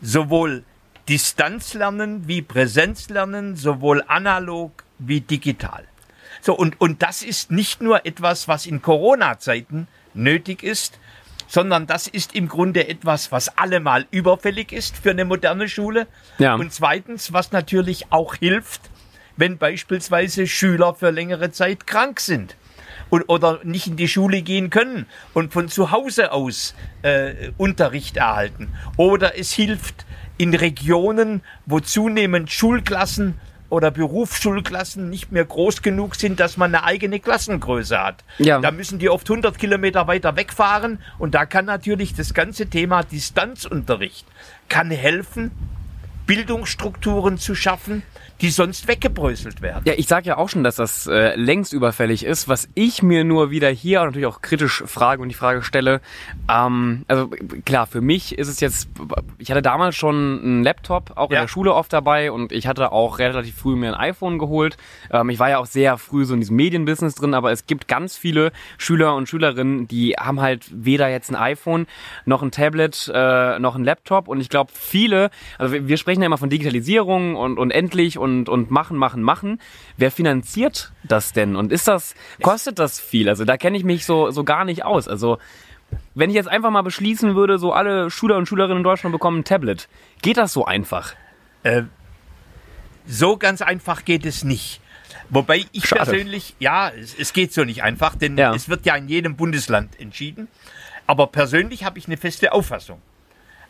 Sowohl 0.00 0.64
Distanzlernen 1.08 2.28
wie 2.28 2.42
Präsenzlernen, 2.42 3.56
sowohl 3.56 4.04
analog 4.06 4.84
wie 4.98 5.20
digital. 5.20 5.84
So, 6.40 6.54
und, 6.54 6.80
und 6.80 7.02
das 7.02 7.22
ist 7.22 7.50
nicht 7.50 7.82
nur 7.82 8.06
etwas, 8.06 8.48
was 8.48 8.66
in 8.66 8.82
Corona-Zeiten 8.82 9.88
nötig 10.14 10.62
ist, 10.62 10.98
sondern 11.46 11.86
das 11.86 12.06
ist 12.06 12.34
im 12.34 12.48
Grunde 12.48 12.88
etwas, 12.88 13.32
was 13.32 13.58
allemal 13.58 14.06
überfällig 14.10 14.72
ist 14.72 14.96
für 14.96 15.10
eine 15.10 15.24
moderne 15.24 15.68
Schule. 15.68 16.06
Ja. 16.38 16.54
Und 16.54 16.72
zweitens, 16.72 17.32
was 17.32 17.50
natürlich 17.52 18.06
auch 18.10 18.36
hilft, 18.36 18.82
wenn 19.36 19.58
beispielsweise 19.58 20.46
Schüler 20.46 20.94
für 20.94 21.10
längere 21.10 21.50
Zeit 21.50 21.86
krank 21.86 22.20
sind 22.20 22.56
und, 23.08 23.28
oder 23.28 23.60
nicht 23.64 23.88
in 23.88 23.96
die 23.96 24.08
Schule 24.08 24.42
gehen 24.42 24.70
können 24.70 25.06
und 25.34 25.52
von 25.52 25.68
zu 25.68 25.90
Hause 25.90 26.30
aus 26.32 26.74
äh, 27.02 27.50
Unterricht 27.56 28.16
erhalten. 28.16 28.72
Oder 28.96 29.38
es 29.38 29.52
hilft 29.52 30.06
in 30.38 30.54
Regionen, 30.54 31.42
wo 31.66 31.80
zunehmend 31.80 32.50
Schulklassen 32.50 33.38
oder 33.70 33.90
Berufsschulklassen 33.90 35.08
nicht 35.08 35.32
mehr 35.32 35.44
groß 35.44 35.80
genug 35.82 36.16
sind, 36.16 36.38
dass 36.38 36.56
man 36.56 36.74
eine 36.74 36.84
eigene 36.84 37.20
Klassengröße 37.20 37.98
hat. 37.98 38.24
Ja. 38.38 38.60
Da 38.60 38.70
müssen 38.70 38.98
die 38.98 39.08
oft 39.08 39.28
100 39.30 39.58
Kilometer 39.58 40.06
weiter 40.06 40.36
wegfahren 40.36 40.98
und 41.18 41.34
da 41.34 41.46
kann 41.46 41.64
natürlich 41.64 42.14
das 42.14 42.34
ganze 42.34 42.66
Thema 42.66 43.02
Distanzunterricht 43.02 44.26
kann 44.70 44.90
helfen, 44.90 45.50
Bildungsstrukturen 46.30 47.38
zu 47.38 47.54
schaffen, 47.54 48.02
die 48.40 48.50
sonst 48.50 48.88
weggebröselt 48.88 49.60
werden. 49.60 49.82
Ja, 49.84 49.92
ich 49.96 50.06
sage 50.06 50.26
ja 50.28 50.38
auch 50.38 50.48
schon, 50.48 50.64
dass 50.64 50.76
das 50.76 51.06
äh, 51.06 51.34
längst 51.36 51.72
überfällig 51.74 52.24
ist. 52.24 52.48
Was 52.48 52.68
ich 52.74 53.02
mir 53.02 53.22
nur 53.24 53.50
wieder 53.50 53.68
hier 53.68 54.02
natürlich 54.02 54.26
auch 54.26 54.40
kritisch 54.40 54.82
frage 54.86 55.20
und 55.20 55.28
die 55.28 55.34
Frage 55.34 55.62
stelle, 55.62 56.00
ähm, 56.50 57.04
also 57.08 57.28
klar, 57.66 57.86
für 57.86 58.00
mich 58.00 58.38
ist 58.38 58.48
es 58.48 58.60
jetzt, 58.60 58.88
ich 59.38 59.50
hatte 59.50 59.60
damals 59.60 59.94
schon 59.96 60.40
einen 60.42 60.62
Laptop, 60.64 61.12
auch 61.16 61.30
Ja. 61.30 61.38
in 61.40 61.42
der 61.44 61.48
Schule 61.48 61.74
oft 61.74 61.92
dabei 61.92 62.32
und 62.32 62.52
ich 62.52 62.66
hatte 62.66 62.92
auch 62.92 63.18
relativ 63.18 63.56
früh 63.56 63.76
mir 63.76 63.88
ein 63.94 64.00
iPhone 64.00 64.38
geholt. 64.38 64.78
Ähm, 65.10 65.28
ich 65.28 65.38
war 65.38 65.50
ja 65.50 65.58
auch 65.58 65.66
sehr 65.66 65.98
früh 65.98 66.24
so 66.24 66.32
in 66.32 66.40
diesem 66.40 66.56
Medienbusiness 66.56 67.14
drin, 67.16 67.34
aber 67.34 67.52
es 67.52 67.66
gibt 67.66 67.88
ganz 67.88 68.16
viele 68.16 68.52
Schüler 68.78 69.14
und 69.16 69.28
Schülerinnen, 69.28 69.86
die 69.86 70.12
haben 70.18 70.40
halt 70.40 70.64
weder 70.72 71.08
jetzt 71.10 71.30
ein 71.30 71.36
iPhone 71.36 71.86
noch 72.24 72.42
ein 72.42 72.50
Tablet 72.52 73.10
äh, 73.12 73.58
noch 73.58 73.74
ein 73.76 73.84
Laptop 73.84 74.28
und 74.28 74.40
ich 74.40 74.48
glaube 74.48 74.70
viele, 74.74 75.30
also 75.58 75.74
wir, 75.74 75.86
wir 75.88 75.96
sprechen 75.98 76.19
ja 76.22 76.26
immer 76.26 76.38
von 76.38 76.50
Digitalisierung 76.50 77.36
und, 77.36 77.58
und 77.58 77.70
endlich 77.70 78.18
und, 78.18 78.48
und 78.48 78.70
machen, 78.70 78.96
machen, 78.96 79.22
machen. 79.22 79.60
Wer 79.96 80.10
finanziert 80.10 80.92
das 81.04 81.32
denn 81.32 81.56
und 81.56 81.72
ist 81.72 81.88
das, 81.88 82.14
kostet 82.42 82.78
das 82.78 83.00
viel? 83.00 83.28
Also 83.28 83.44
da 83.44 83.56
kenne 83.56 83.76
ich 83.76 83.84
mich 83.84 84.04
so, 84.06 84.30
so 84.30 84.44
gar 84.44 84.64
nicht 84.64 84.84
aus. 84.84 85.08
Also 85.08 85.38
wenn 86.14 86.30
ich 86.30 86.36
jetzt 86.36 86.48
einfach 86.48 86.70
mal 86.70 86.82
beschließen 86.82 87.34
würde, 87.34 87.58
so 87.58 87.72
alle 87.72 88.10
Schüler 88.10 88.36
und 88.36 88.46
Schülerinnen 88.46 88.78
in 88.78 88.84
Deutschland 88.84 89.12
bekommen 89.12 89.40
ein 89.40 89.44
Tablet, 89.44 89.88
geht 90.22 90.36
das 90.36 90.52
so 90.52 90.64
einfach? 90.64 91.14
So 93.06 93.36
ganz 93.36 93.62
einfach 93.62 94.04
geht 94.04 94.24
es 94.26 94.44
nicht. 94.44 94.80
Wobei 95.28 95.64
ich 95.72 95.86
Schade. 95.86 96.04
persönlich, 96.04 96.54
ja, 96.58 96.90
es, 96.90 97.14
es 97.18 97.32
geht 97.32 97.52
so 97.52 97.64
nicht 97.64 97.82
einfach, 97.82 98.14
denn 98.16 98.36
Ja. 98.36 98.54
es 98.54 98.68
wird 98.68 98.86
ja 98.86 98.96
in 98.96 99.08
jedem 99.08 99.36
Bundesland 99.36 99.98
entschieden. 100.00 100.48
Aber 101.06 101.26
persönlich 101.28 101.84
habe 101.84 101.98
ich 101.98 102.06
eine 102.06 102.16
feste 102.16 102.52
Auffassung. 102.52 103.00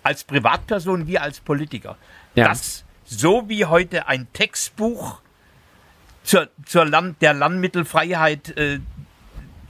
Als 0.03 0.25
Privatperson 0.25 1.07
wie 1.07 1.19
als 1.19 1.41
Politiker. 1.41 1.97
Ja. 2.35 2.49
Dass 2.49 2.85
so 3.05 3.49
wie 3.49 3.65
heute 3.65 4.07
ein 4.07 4.29
Textbuch 4.33 5.21
zur, 6.23 6.49
zur 6.65 6.85
Land, 6.85 7.21
der 7.23 7.35
Lernmittelfreiheit, 7.35 8.57
äh, 8.57 8.81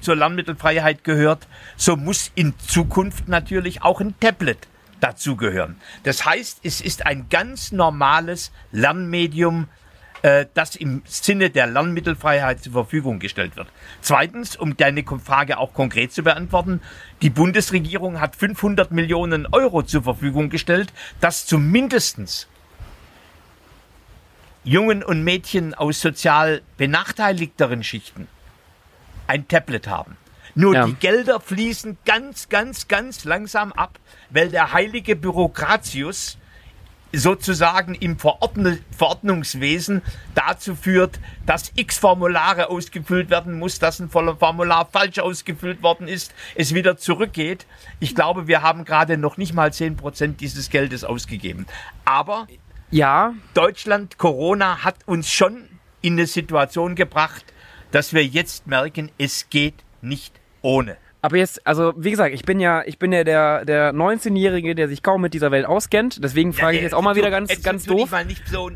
zur 0.00 0.16
Lernmittelfreiheit 0.16 1.04
gehört, 1.04 1.46
so 1.76 1.96
muss 1.96 2.30
in 2.34 2.58
Zukunft 2.58 3.28
natürlich 3.28 3.82
auch 3.82 4.00
ein 4.00 4.14
Tablet 4.20 4.68
dazugehören. 5.00 5.80
Das 6.02 6.24
heißt, 6.26 6.60
es 6.62 6.80
ist 6.80 7.06
ein 7.06 7.28
ganz 7.28 7.72
normales 7.72 8.52
Lernmedium, 8.72 9.68
äh, 10.22 10.46
das 10.54 10.76
im 10.76 11.02
Sinne 11.06 11.50
der 11.50 11.66
Lernmittelfreiheit 11.66 12.62
zur 12.62 12.72
Verfügung 12.72 13.18
gestellt 13.18 13.56
wird. 13.56 13.68
Zweitens, 14.00 14.56
um 14.56 14.76
deine 14.76 15.04
Frage 15.04 15.58
auch 15.58 15.72
konkret 15.74 16.12
zu 16.12 16.22
beantworten, 16.22 16.80
die 17.22 17.30
Bundesregierung 17.30 18.20
hat 18.20 18.36
500 18.36 18.90
Millionen 18.90 19.46
Euro 19.46 19.82
zur 19.82 20.02
Verfügung 20.02 20.50
gestellt, 20.50 20.92
dass 21.20 21.46
zumindestens 21.46 22.48
Jungen 24.64 25.02
und 25.02 25.24
Mädchen 25.24 25.74
aus 25.74 26.00
sozial 26.00 26.60
benachteiligteren 26.76 27.82
Schichten 27.82 28.28
ein 29.26 29.48
Tablet 29.48 29.88
haben. 29.88 30.16
Nur 30.54 30.74
Ja. 30.74 30.86
die 30.86 30.94
Gelder 30.94 31.40
fließen 31.40 31.96
ganz, 32.04 32.48
ganz, 32.48 32.88
ganz 32.88 33.24
langsam 33.24 33.72
ab, 33.72 33.98
weil 34.30 34.50
der 34.50 34.72
heilige 34.72 35.16
Bürokratius 35.16 36.36
sozusagen 37.12 37.94
im 37.94 38.18
Verordnungswesen 38.18 40.02
dazu 40.34 40.74
führt, 40.74 41.18
dass 41.46 41.72
x 41.74 41.98
Formulare 41.98 42.70
ausgefüllt 42.70 43.30
werden 43.30 43.58
muss, 43.58 43.78
dass 43.78 44.00
ein 44.00 44.10
Formular 44.10 44.88
falsch 44.90 45.18
ausgefüllt 45.18 45.82
worden 45.82 46.08
ist, 46.08 46.34
es 46.54 46.74
wieder 46.74 46.96
zurückgeht. 46.96 47.66
Ich 47.98 48.14
glaube, 48.14 48.46
wir 48.46 48.62
haben 48.62 48.84
gerade 48.84 49.16
noch 49.16 49.36
nicht 49.36 49.54
mal 49.54 49.70
10% 49.70 50.36
dieses 50.36 50.70
Geldes 50.70 51.04
ausgegeben. 51.04 51.66
Aber 52.04 52.46
Ja, 52.90 53.34
Deutschland, 53.54 54.18
Corona 54.18 54.82
hat 54.82 54.96
uns 55.06 55.30
schon 55.30 55.68
in 56.00 56.14
eine 56.14 56.26
Situation 56.26 56.96
gebracht, 56.96 57.44
dass 57.92 58.12
wir 58.12 58.24
jetzt 58.24 58.66
merken, 58.66 59.10
es 59.18 59.48
geht 59.48 59.84
nicht 60.00 60.40
ohne. 60.62 60.96
Aber 61.22 61.36
jetzt, 61.36 61.66
also 61.66 61.92
wie 61.96 62.10
gesagt, 62.10 62.34
ich 62.34 62.44
bin 62.44 62.60
ja, 62.60 62.82
ich 62.84 62.98
bin 62.98 63.12
ja 63.12 63.24
der, 63.24 63.64
der 63.64 63.92
19-Jährige, 63.92 64.74
der 64.74 64.88
sich 64.88 65.02
kaum 65.02 65.20
mit 65.20 65.34
dieser 65.34 65.50
Welt 65.50 65.66
auskennt. 65.66 66.22
Deswegen 66.22 66.52
frage 66.52 66.78
ich 66.78 66.82
jetzt 66.82 66.94
auch 66.94 67.02
mal 67.02 67.16
wieder 67.16 67.30
ganz, 67.30 67.62
ganz 67.62 67.84
doof. 67.84 68.10
mal 68.10 68.24
nicht 68.24 68.48
so, 68.48 68.70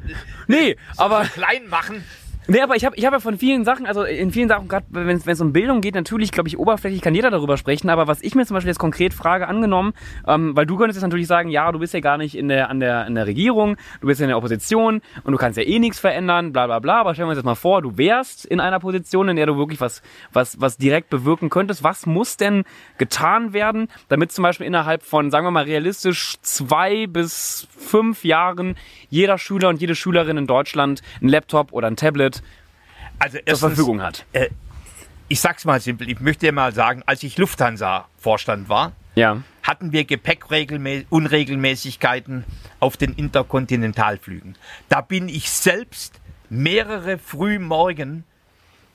Nee, 0.47 0.77
aber 0.97 1.25
so 1.25 1.31
klein 1.31 1.69
machen. 1.69 2.05
Nee, 2.47 2.61
aber 2.61 2.77
ich 2.77 2.85
habe 2.85 2.95
ich 2.97 3.07
hab 3.07 3.15
ja 3.15 3.21
von 3.21 3.39
vielen 3.39 3.65
Sachen, 3.65 3.87
also 3.87 4.03
in 4.03 4.31
vielen 4.31 4.51
Sachen, 4.51 4.69
gerade 4.69 4.85
wenn 4.91 5.17
es 5.17 5.41
um 5.41 5.55
Bildung 5.55 5.81
geht, 5.81 5.95
natürlich, 5.95 6.31
glaube 6.31 6.47
ich, 6.49 6.59
oberflächlich 6.59 7.01
kann 7.01 7.15
jeder 7.15 7.31
darüber 7.31 7.57
sprechen, 7.57 7.89
aber 7.89 8.07
was 8.07 8.21
ich 8.21 8.35
mir 8.35 8.45
zum 8.45 8.55
Beispiel 8.55 8.69
jetzt 8.69 8.79
konkret 8.79 9.15
frage, 9.15 9.49
angenommen, 9.49 9.95
ähm, 10.27 10.55
weil 10.55 10.67
du 10.67 10.77
könntest 10.77 10.99
jetzt 10.99 11.05
natürlich 11.05 11.27
sagen, 11.27 11.49
ja, 11.49 11.73
du 11.73 11.79
bist 11.79 11.95
ja 11.95 12.01
gar 12.01 12.19
nicht 12.19 12.37
in 12.37 12.49
der, 12.49 12.69
an 12.69 12.81
der, 12.81 13.07
in 13.07 13.15
der 13.15 13.27
Regierung, 13.27 13.79
du 14.03 14.09
bist 14.09 14.21
ja 14.21 14.25
in 14.25 14.29
der 14.29 14.37
Opposition 14.37 15.01
und 15.23 15.33
du 15.33 15.39
kannst 15.39 15.57
ja 15.57 15.65
eh 15.65 15.79
nichts 15.79 15.99
verändern, 15.99 16.53
bla 16.53 16.67
bla 16.67 16.81
bla, 16.81 17.01
aber 17.01 17.15
stellen 17.15 17.29
wir 17.29 17.31
uns 17.31 17.39
jetzt 17.39 17.47
mal 17.47 17.55
vor, 17.55 17.81
du 17.81 17.97
wärst 17.97 18.45
in 18.45 18.61
einer 18.61 18.79
Position, 18.79 19.29
in 19.31 19.37
der 19.37 19.47
du 19.47 19.57
wirklich 19.57 19.81
was, 19.81 20.03
was, 20.35 20.61
was 20.61 20.77
direkt 20.77 21.09
bewirken 21.09 21.49
könntest. 21.49 21.83
Was 21.83 22.05
muss 22.05 22.37
denn 22.37 22.65
getan 22.99 23.55
werden, 23.55 23.89
damit 24.09 24.33
zum 24.33 24.43
Beispiel 24.43 24.67
innerhalb 24.67 25.03
von, 25.03 25.31
sagen 25.31 25.47
wir 25.47 25.51
mal 25.51 25.65
realistisch, 25.65 26.37
zwei 26.43 27.07
bis 27.07 27.67
fünf 27.75 28.23
Jahren 28.23 28.77
jeder 29.09 29.39
Schüler 29.39 29.71
und 29.71 29.81
jede 29.81 29.95
Schülerin 29.95 30.37
in 30.37 30.47
Deutschland 30.47 31.01
ein 31.23 31.29
Laptop 31.29 31.73
oder 31.73 31.87
ein 31.87 31.97
Tablet 31.97 32.34
Also 33.19 33.39
zur 33.39 33.47
erstens, 33.47 33.69
Verfügung 33.75 34.03
hat. 34.03 34.25
ich 35.29 35.41
sag's 35.41 35.65
mal 35.65 35.81
simpel, 35.81 36.11
ich 36.11 36.21
möchte 36.21 36.51
mal 36.53 36.73
sagen, 36.73 37.03
als 37.07 37.23
ich 37.23 37.39
Lufthansa-Vorstand 37.39 38.69
war, 38.69 38.93
Ja. 39.15 39.43
hatten 39.63 39.93
wir 39.93 40.05
Gepäckunregelmäßigkeiten 40.05 42.45
auf 42.81 42.97
den 42.97 43.15
Interkontinentalflügen. 43.15 44.57
Da 44.89 45.01
bin 45.01 45.29
ich 45.29 45.51
selbst 45.51 46.21
mehrere 46.51 47.19
Frühmorgen 47.19 48.25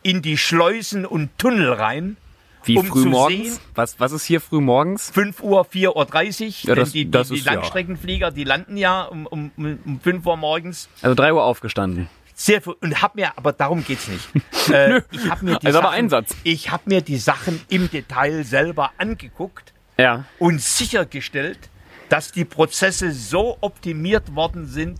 in 0.03 0.21
die 0.21 0.37
Schleusen 0.37 1.05
und 1.05 1.29
Tunnel 1.37 1.73
rein, 1.73 2.17
Wie 2.63 2.77
um 2.77 2.85
früh 2.85 3.03
zu 3.03 3.09
morgens? 3.09 3.55
sehen- 3.55 3.59
Was, 3.75 3.99
was 3.99 4.11
ist 4.11 4.25
hier 4.25 4.41
früh 4.41 4.61
morgens? 4.61 5.09
5 5.11 5.41
Uhr, 5.41 5.65
4.30 5.65 6.63
Uhr, 6.65 6.69
Ja, 6.69 6.75
das- 6.75 6.91
die, 6.91 7.05
die, 7.05 7.11
das 7.11 7.29
die 7.29 7.37
ja- 7.37 7.53
Langstreckenflieger, 7.53 8.31
die 8.31 8.43
landen 8.43 8.77
ja 8.77 9.03
um, 9.03 9.25
um, 9.25 9.51
um 9.57 9.99
5 10.01 10.25
Uhr 10.25 10.37
morgens. 10.37 10.89
Also 11.01 11.15
3 11.15 11.33
Uhr 11.33 11.43
aufgestanden. 11.43 12.07
Sehr. 12.41 12.61
Und 12.65 13.01
hab 13.01 13.15
mir, 13.15 13.37
aber 13.37 13.51
darum 13.51 13.83
geht's 13.83 14.07
nicht. 14.07 14.29
äh, 14.71 15.01
ich 15.11 15.29
hab 15.29 15.41
mir 15.41 15.59
die 15.59 15.65
Also 15.67 15.79
aber 15.79 15.89
Sachen, 15.89 15.99
Einsatz. 15.99 16.35
Ich 16.43 16.71
habe 16.71 16.83
mir 16.85 17.01
die 17.01 17.17
Sachen 17.17 17.59
im 17.69 17.89
Detail 17.91 18.43
selber 18.45 18.91
angeguckt 18.97 19.73
Ja. 19.97 20.23
und 20.39 20.61
sichergestellt, 20.61 21.59
dass 22.07 22.31
die 22.31 22.45
Prozesse 22.45 23.11
so 23.11 23.57
optimiert 23.59 24.35
worden 24.35 24.65
sind, 24.67 24.99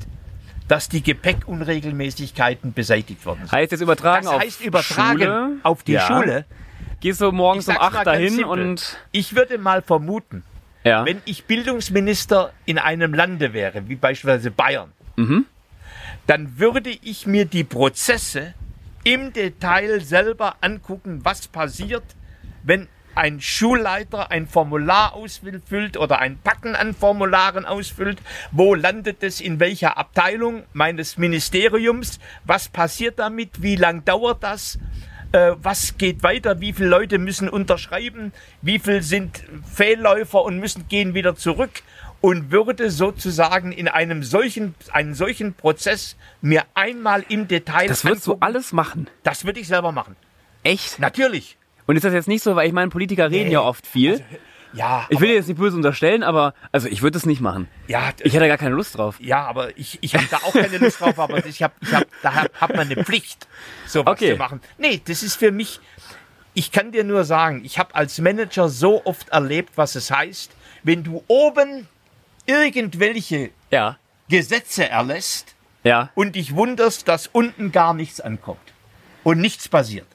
dass 0.68 0.90
die 0.90 1.02
Gepäckunregelmäßigkeiten 1.02 2.74
beseitigt 2.74 3.26
worden 3.26 3.40
sind. 3.44 3.52
Heißt 3.54 3.72
jetzt 3.72 3.82
übertragen 3.82 4.26
Das 4.26 4.34
auf 4.36 4.42
heißt 4.42 4.62
übertragen 4.62 5.20
Schule. 5.20 5.58
auf 5.64 5.84
die 5.84 5.94
Ja. 5.94 6.08
Schule. 6.08 6.46
Gehst 7.00 7.22
du 7.22 7.32
morgens 7.32 7.68
um 7.70 7.74
sag's 7.76 7.80
mal 7.80 7.88
8 7.88 7.94
ganz 7.94 8.06
dahin 8.06 8.30
simpel. 8.36 8.46
und 8.70 8.98
Ich 9.12 9.34
würde 9.36 9.58
mal 9.58 9.82
vermuten, 9.82 10.44
ja. 10.84 11.06
wenn 11.06 11.22
ich 11.24 11.46
Bildungsminister 11.46 12.52
in 12.66 12.78
einem 12.78 13.14
Lande 13.14 13.54
wäre, 13.54 13.88
wie 13.88 13.96
beispielsweise 13.96 14.52
Bayern, 14.52 14.92
Mhm. 15.16 15.46
Dann 16.30 16.60
würde 16.60 16.92
ich 16.92 17.26
mir 17.26 17.46
die 17.46 17.64
Prozesse 17.64 18.54
im 19.04 19.34
Detail 19.34 20.00
selber 20.00 20.58
angucken, 20.62 21.22
was 21.24 21.48
passiert, 21.48 22.04
wenn 22.62 22.88
ein 23.16 23.42
Schulleiter 23.42 24.30
ein 24.30 24.46
Formular 24.46 25.16
ausfüllt 25.16 25.98
oder 25.98 26.20
ein 26.20 26.38
Packen 26.38 26.76
an 26.76 26.94
Formularen 26.94 27.66
ausfüllt. 27.66 28.20
Wo 28.52 28.76
landet 28.76 29.24
es 29.24 29.42
in 29.42 29.60
welcher 29.60 29.98
Abteilung 29.98 30.66
meines 30.72 31.18
Ministeriums? 31.18 32.20
Was 32.46 32.70
passiert 32.70 33.18
damit? 33.18 33.64
Wie 33.64 33.76
lang 33.76 34.06
dauert 34.06 34.44
das? 34.44 34.78
Äh, 35.32 35.54
was 35.64 35.98
geht 35.98 36.22
weiter? 36.22 36.62
Wie 36.62 36.74
viele 36.74 36.90
Leute 36.90 37.18
müssen 37.18 37.50
unterschreiben? 37.50 38.34
Wie 38.62 38.78
viel 38.78 39.02
sind 39.02 39.44
Fehlläufer 39.74 40.44
und 40.44 40.60
müssen 40.60 40.88
gehen 40.88 41.16
wieder 41.16 41.36
zurück? 41.36 41.82
Und 42.22 42.52
würde 42.52 42.92
sozusagen 42.92 43.72
in 43.72 43.88
einem 43.88 44.24
solchen, 44.24 44.76
einen 44.92 45.14
solchen 45.16 45.54
Prozess 45.54 46.18
mir 46.42 46.64
einmal 46.74 47.24
im 47.30 47.48
Detail 47.48 47.88
das 47.88 48.04
würdest 48.04 48.28
du 48.28 48.38
alles 48.42 48.74
machen. 48.74 49.08
Das 49.24 49.46
würde 49.46 49.60
ich 49.62 49.68
selber 49.68 49.92
machen. 49.94 50.16
Echt? 50.64 51.00
Natürlich. 51.00 51.58
Und 51.88 51.96
ist 51.96 52.04
das 52.04 52.14
jetzt 52.14 52.28
nicht 52.28 52.44
so, 52.44 52.56
weil 52.56 52.68
ich 52.68 52.74
meine, 52.74 52.90
Politiker 52.90 53.32
reden 53.32 53.48
Nee. 53.48 53.54
ja 53.54 53.62
oft 53.62 53.88
viel. 53.88 54.24
Ja, 54.74 55.08
Ich 55.10 55.20
will 55.20 55.30
dir 55.30 55.36
jetzt 55.36 55.48
nicht 55.48 55.58
böse 55.58 55.76
unterstellen, 55.78 56.22
aber 56.22 56.54
also 56.72 56.88
ich 56.90 57.02
würde 57.02 57.14
das 57.16 57.26
nicht 57.26 57.42
machen. 57.42 57.68
ja, 57.88 58.12
Ich 58.22 58.34
hätte 58.36 58.48
gar 58.48 58.58
keine 58.58 58.76
Lust 58.76 58.98
drauf. 58.98 59.16
ja, 59.20 59.46
aber 59.48 59.76
ich, 59.78 59.98
ich 60.02 60.14
habe 60.14 60.26
da 60.30 60.38
auch 60.38 60.54
keine 60.54 60.78
Lust 60.78 61.00
drauf, 61.02 61.18
aber 61.18 61.44
ich 61.46 61.64
hab, 61.64 61.72
ich 61.82 61.92
hab, 61.94 62.04
da 62.22 62.36
hat, 62.36 62.52
hat 62.62 62.76
man 62.76 62.92
eine 62.92 63.04
Pflicht, 63.04 63.48
sowas 63.88 64.12
Okay. 64.14 64.34
zu 64.34 64.38
machen. 64.38 64.62
Nee, 64.78 65.02
das 65.08 65.24
ist 65.24 65.38
für 65.38 65.52
mich, 65.52 65.80
ich 66.54 66.72
kann 66.72 66.92
dir 66.92 67.04
nur 67.04 67.24
sagen, 67.24 67.62
ich 67.66 67.80
habe 67.80 67.96
als 67.96 68.20
Manager 68.20 68.70
so 68.70 69.04
oft 69.06 69.30
erlebt, 69.30 69.72
was 69.76 69.96
es 69.96 70.12
heißt, 70.12 70.52
wenn 70.84 71.04
du 71.04 71.24
oben 71.28 71.88
irgendwelche 72.50 73.52
Ja. 73.72 73.98
Gesetze 74.28 74.90
erlässt 74.90 75.56
Ja. 75.84 76.10
und 76.16 76.36
dich 76.36 76.56
wunderst, 76.56 77.08
dass 77.08 77.28
unten 77.28 77.72
gar 77.72 77.94
nichts 77.94 78.20
ankommt 78.20 78.74
und 79.24 79.40
nichts 79.40 79.70
passiert. 79.70 80.08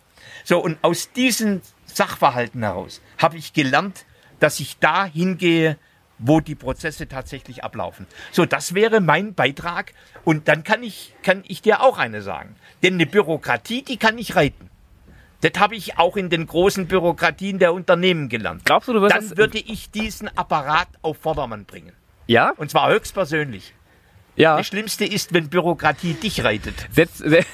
So, 0.44 0.58
und 0.58 0.78
aus 0.82 1.10
diesen 1.12 1.62
Sachverhalten 1.86 2.62
heraus 2.62 3.00
habe 3.18 3.36
ich 3.36 3.52
gelernt, 3.52 4.04
dass 4.40 4.60
ich 4.60 4.78
da 4.78 5.04
hingehe, 5.06 5.78
wo 6.18 6.40
die 6.40 6.54
Prozesse 6.54 7.08
tatsächlich 7.08 7.64
ablaufen. 7.64 8.06
So, 8.30 8.44
das 8.46 8.74
wäre 8.74 9.00
mein 9.00 9.34
Beitrag. 9.34 9.92
Und 10.24 10.48
dann 10.48 10.62
kann 10.62 10.82
ich, 10.82 11.14
kann 11.22 11.42
ich 11.46 11.60
dir 11.62 11.80
auch 11.82 11.98
eine 11.98 12.22
sagen. 12.22 12.54
Denn 12.82 12.94
eine 12.94 13.06
Bürokratie, 13.06 13.82
die 13.82 13.96
kann 13.96 14.18
ich 14.18 14.36
reiten. 14.36 14.70
Das 15.40 15.52
habe 15.60 15.74
ich 15.76 15.98
auch 15.98 16.16
in 16.16 16.30
den 16.30 16.46
großen 16.46 16.86
Bürokratien 16.86 17.58
der 17.58 17.74
Unternehmen 17.74 18.28
gelernt. 18.28 18.64
Glaubst 18.64 18.88
du, 18.88 18.92
du 18.92 19.02
wirst 19.02 19.14
Dann 19.14 19.36
würde 19.36 19.58
ich 19.58 19.90
diesen 19.90 20.28
Apparat 20.36 20.88
auf 21.02 21.18
Vordermann 21.18 21.64
bringen. 21.64 21.92
Ja? 22.26 22.52
Und 22.56 22.70
zwar 22.70 22.90
höchstpersönlich. 22.90 23.74
Ja. 24.36 24.56
Das 24.56 24.66
Schlimmste 24.66 25.04
ist, 25.04 25.32
wenn 25.32 25.48
Bürokratie 25.48 26.14
dich 26.14 26.42
reitet. 26.42 26.74
Setz, 26.90 27.18
se- 27.18 27.44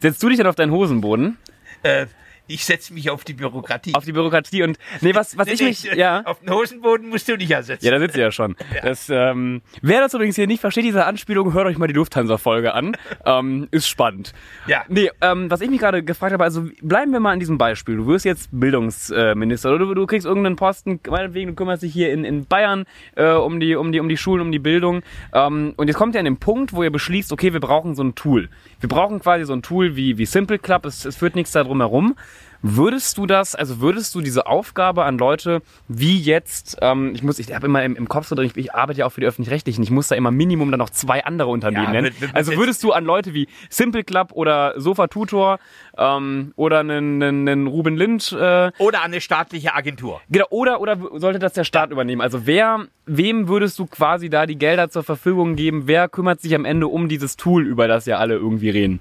setzt 0.00 0.22
du 0.22 0.28
dich 0.28 0.38
dann 0.38 0.46
auf 0.46 0.54
deinen 0.54 0.72
Hosenboden? 0.72 1.36
Äh, 1.82 2.06
ich 2.52 2.64
setze 2.64 2.92
mich 2.92 3.10
auf 3.10 3.24
die 3.24 3.32
Bürokratie. 3.32 3.94
Auf 3.94 4.04
die 4.04 4.12
Bürokratie 4.12 4.62
und. 4.62 4.78
Nee, 5.00 5.14
was, 5.14 5.36
was 5.38 5.46
Nee, 5.46 5.54
ich 5.54 5.60
nee, 5.60 5.66
mich. 5.68 5.82
Ja. 5.96 6.22
Auf 6.26 6.40
den 6.40 6.50
Hosenboden 6.50 7.08
musst 7.08 7.28
du 7.28 7.36
dich 7.36 7.50
ersetzen. 7.50 7.84
Ja, 7.84 7.90
da 7.90 7.98
sitzt 7.98 8.16
ihr 8.16 8.24
ja 8.24 8.32
schon. 8.32 8.56
Das, 8.82 9.08
ähm, 9.10 9.62
wer 9.80 10.00
das 10.00 10.12
übrigens 10.12 10.34
hier 10.34 10.46
nicht 10.46 10.60
versteht, 10.60 10.84
diese 10.84 11.04
Anspielung, 11.04 11.52
hört 11.52 11.66
euch 11.66 11.78
mal 11.78 11.86
die 11.86 11.94
Lufthansa-Folge 11.94 12.74
an. 12.74 12.96
Ähm, 13.24 13.68
ist 13.70 13.86
spannend. 13.86 14.32
Ja. 14.66 14.84
Nee, 14.88 15.10
ähm, 15.20 15.48
was 15.48 15.60
ich 15.60 15.70
mich 15.70 15.78
gerade 15.78 16.02
gefragt 16.02 16.32
habe, 16.32 16.42
also 16.42 16.66
bleiben 16.82 17.12
wir 17.12 17.20
mal 17.20 17.30
an 17.32 17.38
diesem 17.38 17.56
Beispiel. 17.56 17.96
Du 17.96 18.06
wirst 18.06 18.24
jetzt 18.24 18.48
Bildungsminister 18.50 19.70
oder 19.70 19.78
du, 19.78 19.94
du 19.94 20.06
kriegst 20.06 20.26
irgendeinen 20.26 20.56
Posten, 20.56 20.98
meinetwegen, 21.08 21.50
du 21.50 21.54
kümmerst 21.54 21.84
dich 21.84 21.92
hier 21.92 22.12
in, 22.12 22.24
in 22.24 22.46
Bayern 22.46 22.84
äh, 23.14 23.30
um, 23.32 23.60
die, 23.60 23.76
um, 23.76 23.92
die, 23.92 24.00
um 24.00 24.08
die 24.08 24.16
Schulen, 24.16 24.40
um 24.40 24.50
die 24.50 24.58
Bildung. 24.58 25.02
Ähm, 25.32 25.74
und 25.76 25.86
jetzt 25.86 25.96
kommt 25.96 26.14
ihr 26.14 26.18
an 26.18 26.24
den 26.24 26.38
Punkt, 26.38 26.72
wo 26.72 26.82
ihr 26.82 26.90
beschließt, 26.90 27.32
okay, 27.32 27.52
wir 27.52 27.60
brauchen 27.60 27.94
so 27.94 28.02
ein 28.02 28.16
Tool. 28.16 28.48
Wir 28.80 28.88
brauchen 28.88 29.20
quasi 29.20 29.44
so 29.44 29.52
ein 29.52 29.62
Tool 29.62 29.94
wie, 29.94 30.18
wie 30.18 30.26
Simple 30.26 30.58
Club, 30.58 30.84
es, 30.84 31.04
es 31.04 31.16
führt 31.16 31.36
nichts 31.36 31.52
darum 31.52 31.80
herum. 31.80 32.16
Würdest 32.64 33.18
du 33.18 33.26
das, 33.26 33.56
also 33.56 33.80
würdest 33.80 34.14
du 34.14 34.20
diese 34.20 34.46
Aufgabe 34.46 35.04
an 35.04 35.18
Leute 35.18 35.62
wie 35.88 36.16
jetzt, 36.16 36.78
ähm, 36.80 37.12
ich 37.14 37.22
muss, 37.24 37.40
ich 37.40 37.52
habe 37.52 37.66
immer 37.66 37.82
im, 37.82 37.96
im 37.96 38.08
Kopf 38.08 38.28
so 38.28 38.36
drin, 38.36 38.46
ich, 38.46 38.56
ich 38.56 38.72
arbeite 38.72 39.00
ja 39.00 39.06
auch 39.06 39.10
für 39.10 39.20
die 39.20 39.26
Öffentlich-Rechtlichen, 39.26 39.82
ich 39.82 39.90
muss 39.90 40.06
da 40.08 40.14
immer 40.14 40.30
Minimum 40.30 40.70
dann 40.70 40.78
noch 40.78 40.90
zwei 40.90 41.24
andere 41.24 41.48
Unternehmen 41.48 41.86
Ja, 41.86 41.90
nennen. 42.02 42.14
also 42.32 42.56
würdest 42.56 42.82
du 42.84 42.92
an 42.92 43.04
Leute 43.04 43.34
wie 43.34 43.48
Simple 43.68 44.04
Club 44.04 44.30
oder 44.32 44.74
Sofa 44.80 45.08
Tutor 45.08 45.58
ähm, 45.98 46.52
oder 46.54 46.80
einen, 46.80 47.20
einen, 47.20 47.48
einen 47.48 47.66
Ruben 47.66 47.96
Lind 47.96 48.30
äh, 48.32 48.70
Oder 48.78 49.02
eine 49.02 49.20
staatliche 49.20 49.74
Agentur. 49.74 50.20
Genau, 50.30 50.46
oder, 50.50 50.80
oder 50.80 50.96
sollte 51.14 51.40
das 51.40 51.54
der 51.54 51.64
Staat 51.64 51.90
übernehmen? 51.90 52.20
Also 52.20 52.46
wer, 52.46 52.86
wem 53.06 53.48
würdest 53.48 53.76
du 53.80 53.86
quasi 53.86 54.30
da 54.30 54.46
die 54.46 54.56
Gelder 54.56 54.88
zur 54.88 55.02
Verfügung 55.02 55.56
geben? 55.56 55.82
Wer 55.86 56.08
kümmert 56.08 56.40
sich 56.40 56.54
am 56.54 56.64
Ende 56.64 56.86
um 56.86 57.08
dieses 57.08 57.36
Tool, 57.36 57.66
über 57.66 57.88
das 57.88 58.06
ja 58.06 58.18
alle 58.18 58.34
irgendwie 58.34 58.70
reden? 58.70 59.00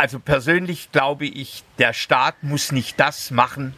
Also 0.00 0.18
persönlich 0.18 0.90
glaube 0.92 1.26
ich, 1.26 1.62
der 1.78 1.92
Staat 1.92 2.42
muss 2.42 2.72
nicht 2.72 2.98
das 2.98 3.30
machen, 3.30 3.74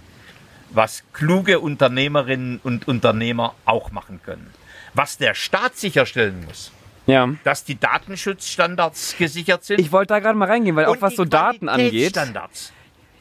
was 0.71 1.02
kluge 1.12 1.59
Unternehmerinnen 1.59 2.61
und 2.62 2.87
Unternehmer 2.87 3.55
auch 3.64 3.91
machen 3.91 4.21
können. 4.25 4.49
Was 4.95 5.19
der 5.19 5.35
Staat 5.35 5.76
sicherstellen 5.76 6.45
muss, 6.47 6.71
Ja. 7.07 7.29
dass 7.43 7.64
die 7.64 7.75
Datenschutzstandards 7.79 9.17
gesichert 9.19 9.64
sind. 9.64 9.81
Ich 9.81 9.91
wollte 9.91 10.14
da 10.14 10.21
gerade 10.21 10.38
mal 10.38 10.47
reingehen, 10.49 10.76
weil 10.76 10.85
auch 10.87 11.00
was 11.00 11.17
so 11.17 11.25
Daten 11.25 11.69
angeht. 11.69 12.14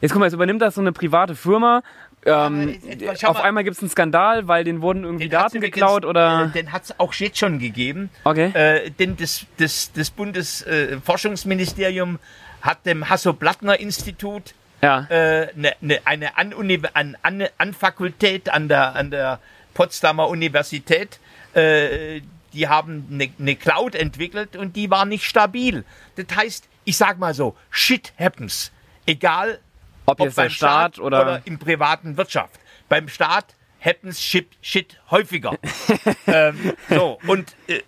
Jetzt 0.02 0.12
guck 0.12 0.20
mal, 0.20 0.26
jetzt 0.28 0.34
übernimmt 0.36 0.62
das 0.62 0.76
so 0.76 0.82
eine 0.82 0.92
private 0.92 1.34
Firma. 1.36 1.82
Ähm, 2.24 2.78
äh, 2.88 3.16
schau 3.20 3.30
auf 3.30 3.38
mal. 3.38 3.46
einmal 3.46 3.64
gibt 3.64 3.78
es 3.78 3.82
einen 3.82 3.90
Skandal, 3.90 4.48
weil 4.48 4.64
denen 4.64 4.84
wurden 4.84 5.06
irgendwie 5.06 5.28
Daten 5.28 5.58
übrigens- 5.58 5.74
geklaut 5.74 6.06
oder. 6.06 6.46
äh, 6.46 6.50
Den 6.60 6.72
hat 6.72 6.84
es 6.84 7.00
auch 7.00 7.12
jetzt 7.16 7.40
schon 7.40 7.58
gegeben. 7.58 8.12
Okay. 8.26 8.52
Äh, 8.54 8.92
denn 8.92 9.18
das, 9.18 9.48
das, 9.58 9.92
das 9.94 10.12
Bundesforschungsministerium 10.12 12.20
hat 12.62 12.86
dem 12.86 13.10
Hasso-Plattner-Institut 13.10 14.54
ja. 14.82 15.06
äh, 15.10 15.50
ne, 15.56 15.74
ne, 15.82 16.00
eine 16.06 16.38
Anuni 16.38 16.82
an, 16.94 17.18
an, 17.22 17.44
Anfakultät 17.58 18.50
an 18.50 18.68
der, 18.68 18.96
an 18.96 19.12
der 19.12 19.40
Potsdamer 19.74 20.28
Universität. 20.28 21.20
Äh, 21.54 22.22
die 22.54 22.68
haben 22.68 23.08
eine 23.10 23.30
ne 23.38 23.56
Cloud 23.56 23.96
entwickelt 23.96 24.56
und 24.56 24.76
die 24.76 24.90
war 24.90 25.06
nicht 25.06 25.24
stabil. 25.24 25.86
Das 26.16 26.26
heißt, 26.36 26.68
ich 26.84 26.98
sag 26.98 27.18
mal 27.18 27.34
so, 27.34 27.56
shit 27.70 28.14
happens. 28.18 28.72
Egal, 29.06 29.60
ob 30.06 30.20
jetzt 30.20 30.38
der 30.38 30.44
beim 30.44 30.52
Staat 30.52 31.00
oder. 31.00 31.22
oder 31.22 31.42
im 31.46 31.60
privaten 31.60 32.18
Wirtschaft. 32.18 32.60
Beim 32.90 33.08
Staat 33.08 33.56
happens 33.80 34.22
shit, 34.22 34.48
shit 34.62 35.00
häufiger. 35.10 35.58
ähm, 36.28 36.74
so, 36.90 37.18
und, 37.28 37.56
äh, 37.68 37.82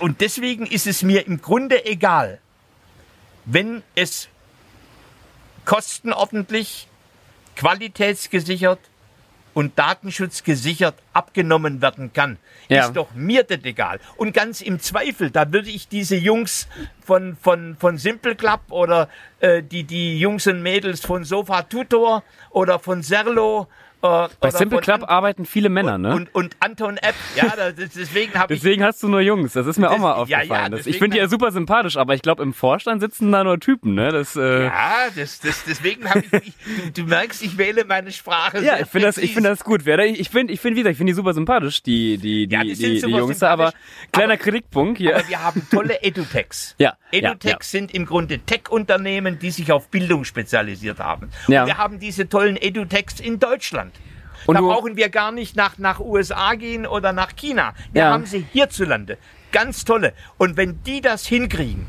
und 0.00 0.20
deswegen 0.20 0.66
ist 0.66 0.86
es 0.86 1.02
mir 1.02 1.26
im 1.26 1.40
Grunde 1.40 1.84
egal, 1.86 2.40
wenn 3.52 3.82
es 3.94 4.28
kostenordentlich, 5.64 6.88
qualitätsgesichert 7.56 8.78
und 9.52 9.78
datenschutzgesichert 9.78 10.94
abgenommen 11.12 11.82
werden 11.82 12.12
kann, 12.12 12.38
Ja. 12.68 12.86
ist 12.86 12.92
doch 12.96 13.12
mir 13.14 13.42
das 13.42 13.58
egal. 13.64 13.98
Und 14.16 14.32
ganz 14.32 14.60
im 14.60 14.78
Zweifel, 14.78 15.30
da 15.30 15.52
würde 15.52 15.68
ich 15.70 15.88
diese 15.88 16.16
Jungs 16.16 16.68
von, 17.04 17.36
von, 17.36 17.76
von 17.78 17.98
Simple 17.98 18.36
Club 18.36 18.60
oder 18.70 19.08
äh, 19.40 19.62
die, 19.62 19.82
die 19.82 20.18
Jungs 20.20 20.46
und 20.46 20.62
Mädels 20.62 21.00
von 21.04 21.24
Sofa 21.24 21.62
Tutor 21.62 22.22
oder 22.50 22.78
von 22.78 23.02
Serlo 23.02 23.66
Bei 24.00 24.50
Simple 24.50 24.80
Club 24.80 25.04
arbeiten 25.08 25.44
viele 25.44 25.68
Männer, 25.68 25.98
ne? 25.98 26.14
und, 26.14 26.34
und 26.34 26.56
Anton 26.60 26.96
App, 26.96 27.14
ja, 27.36 27.54
das, 27.54 27.74
deswegen 27.94 28.34
habe 28.34 28.54
ich 28.54 28.60
Deswegen 28.60 28.82
hast 28.82 29.02
du 29.02 29.08
nur 29.08 29.20
Jungs, 29.20 29.52
das 29.52 29.66
ist 29.66 29.78
mir 29.78 29.88
auch 29.88 29.92
Das- 29.94 30.00
mal 30.00 30.10
ja, 30.10 30.14
aufgefallen. 30.38 30.48
ja, 30.50 30.68
Das- 30.78 30.86
ich 30.86 30.98
finde 30.98 31.14
die 31.16 31.18
ja 31.18 31.28
super 31.28 31.52
sympathisch, 31.52 31.96
aber 31.96 32.14
ich 32.14 32.22
glaube, 32.22 32.42
im 32.42 32.54
Vorstand 32.54 33.00
sitzen 33.00 33.30
da 33.30 33.44
nur 33.44 33.60
Typen, 33.60 33.94
ne? 33.94 34.10
Das, 34.10 34.36
äh, 34.36 34.64
Ja, 34.64 34.92
das, 35.14 35.40
das, 35.40 35.64
deswegen 35.64 36.08
habe 36.08 36.20
ich, 36.20 36.52
du, 36.94 37.02
du 37.02 37.08
merkst, 37.08 37.42
ich 37.42 37.58
wähle 37.58 37.84
meine 37.84 38.10
Sprache. 38.12 38.64
Ja, 38.64 38.78
ich 38.80 38.86
finde 38.86 39.06
das, 39.06 39.18
ich 39.18 39.34
finde 39.34 39.50
das 39.50 39.64
gut. 39.64 39.82
Ich 39.86 40.30
finde, 40.30 40.52
ich 40.52 40.60
finde, 40.60 40.76
wie 40.76 40.80
gesagt, 40.82 40.92
ich 40.92 40.98
finde 40.98 41.10
die 41.12 41.16
super 41.16 41.34
sympathisch, 41.34 41.82
die, 41.82 42.16
die, 42.18 42.46
die, 42.46 42.54
Ja, 42.54 42.62
die 42.62 42.74
die, 42.74 43.00
die, 43.00 43.06
Jungs 43.10 43.38
da, 43.40 43.50
aber 43.50 43.72
kleiner 44.12 44.34
aber- 44.34 44.42
Kritikpunkt 44.42 44.98
hier. 44.98 45.16
Aber 45.16 45.28
wir 45.28 45.42
haben 45.42 45.66
tolle 45.70 46.02
Edutechs. 46.02 46.74
Ja, 46.78 46.94
ja, 47.12 47.30
Edutechs 47.30 47.70
sind 47.70 47.92
im 47.94 48.06
Grunde 48.06 48.38
Tech-Unternehmen, 48.38 49.38
die 49.38 49.50
sich 49.50 49.72
auf 49.72 49.88
Bildung 49.88 50.24
spezialisiert 50.24 50.98
haben. 51.00 51.30
Ja. 51.48 51.62
Und 51.62 51.66
wir 51.68 51.78
haben 51.78 51.98
diese 51.98 52.28
tollen 52.28 52.56
Edutechs 52.56 53.20
in 53.20 53.38
Deutschland. 53.38 53.89
Und 54.46 54.54
da 54.54 54.60
brauchen 54.60 54.96
wir 54.96 55.08
gar 55.08 55.32
nicht 55.32 55.56
nach, 55.56 55.78
nach 55.78 56.00
USA 56.00 56.54
gehen 56.54 56.86
oder 56.86 57.12
nach 57.12 57.34
China. 57.36 57.74
Wir 57.92 58.02
Ja. 58.02 58.12
haben 58.12 58.26
sie 58.26 58.44
hierzulande. 58.52 59.18
Ganz 59.52 59.84
tolle. 59.84 60.12
Und 60.38 60.56
wenn 60.56 60.82
die 60.84 61.00
das 61.00 61.26
hinkriegen 61.26 61.86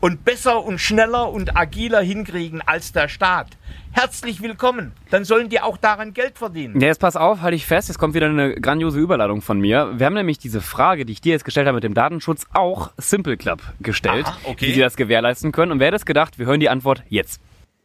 und 0.00 0.24
besser 0.24 0.62
und 0.64 0.78
schneller 0.80 1.30
und 1.30 1.56
agiler 1.56 2.00
hinkriegen 2.02 2.60
als 2.60 2.92
der 2.92 3.08
Staat, 3.08 3.56
herzlich 3.92 4.42
willkommen. 4.42 4.92
Dann 5.10 5.24
sollen 5.24 5.48
die 5.48 5.60
auch 5.60 5.76
daran 5.76 6.12
Geld 6.12 6.36
verdienen. 6.36 6.80
Ja, 6.80 6.88
jetzt 6.88 6.98
pass 6.98 7.14
auf, 7.16 7.40
halte 7.42 7.54
ich 7.54 7.64
fest, 7.64 7.88
jetzt 7.88 7.98
kommt 7.98 8.12
wieder 8.14 8.26
eine 8.26 8.54
grandiose 8.60 8.98
Überladung 8.98 9.40
von 9.40 9.60
mir. 9.60 9.92
Wir 9.96 10.04
haben 10.06 10.14
nämlich 10.14 10.38
diese 10.38 10.60
Frage, 10.60 11.06
die 11.06 11.12
ich 11.12 11.20
dir 11.20 11.32
jetzt 11.32 11.44
gestellt 11.44 11.66
habe 11.68 11.76
mit 11.76 11.84
dem 11.84 11.94
Datenschutz, 11.94 12.44
auch 12.52 12.90
Simple 12.98 13.36
Club 13.36 13.60
gestellt, 13.80 14.26
Aha, 14.26 14.36
okay. 14.44 14.66
wie 14.66 14.72
sie 14.74 14.80
das 14.80 14.96
gewährleisten 14.96 15.52
können. 15.52 15.70
Und 15.72 15.78
wer 15.78 15.86
hätte 15.86 15.96
es 15.96 16.04
gedacht, 16.06 16.38
wir 16.38 16.46
hören 16.46 16.60
die 16.60 16.68
Antwort 16.68 17.02
jetzt. 17.08 17.40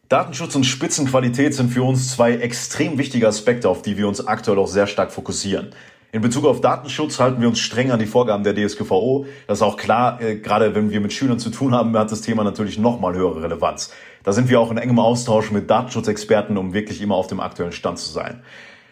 Datenschutz 0.10 0.56
und 0.56 0.64
Spitzenqualität 0.64 1.54
sind 1.54 1.70
für 1.70 1.84
uns 1.84 2.10
zwei 2.10 2.34
extrem 2.34 2.98
wichtige 2.98 3.28
Aspekte, 3.28 3.70
auf 3.70 3.84
die 3.84 3.96
wir 3.96 4.08
uns 4.08 4.26
aktuell 4.26 4.58
auch 4.58 4.68
sehr 4.68 4.88
stark 4.88 5.12
fokussieren. 5.12 5.70
In 6.12 6.24
Bezug 6.24 6.46
auf 6.46 6.62
Datenschutz 6.62 7.20
halten 7.20 7.42
wir 7.42 7.48
uns 7.48 7.60
streng 7.60 7.92
an 7.92 8.00
die 8.00 8.08
Vorgaben 8.08 8.44
der 8.44 8.56
DSGVO. 8.56 9.28
Das 9.46 9.60
ist 9.60 9.62
auch 9.62 9.78
klar, 9.78 10.20
äh, 10.20 10.38
gerade 10.38 10.74
wenn 10.74 10.90
wir 10.90 11.00
mit 11.00 11.14
Schülern 11.14 11.38
zu 11.38 11.52
tun 11.52 11.76
haben, 11.76 11.96
hat 11.96 12.12
das 12.12 12.22
Thema 12.22 12.44
natürlich 12.44 12.80
nochmal 12.80 13.14
höhere 13.14 13.44
Relevanz. 13.44 13.94
Da 14.24 14.34
sind 14.34 14.50
wir 14.50 14.60
auch 14.60 14.72
in 14.72 14.80
engem 14.80 14.98
Austausch 14.98 15.52
mit 15.52 15.70
Datenschutzexperten, 15.70 16.58
um 16.58 16.74
wirklich 16.74 17.04
immer 17.04 17.14
auf 17.14 17.28
dem 17.28 17.40
aktuellen 17.40 17.72
Stand 17.72 18.00
zu 18.00 18.12
sein. 18.12 18.42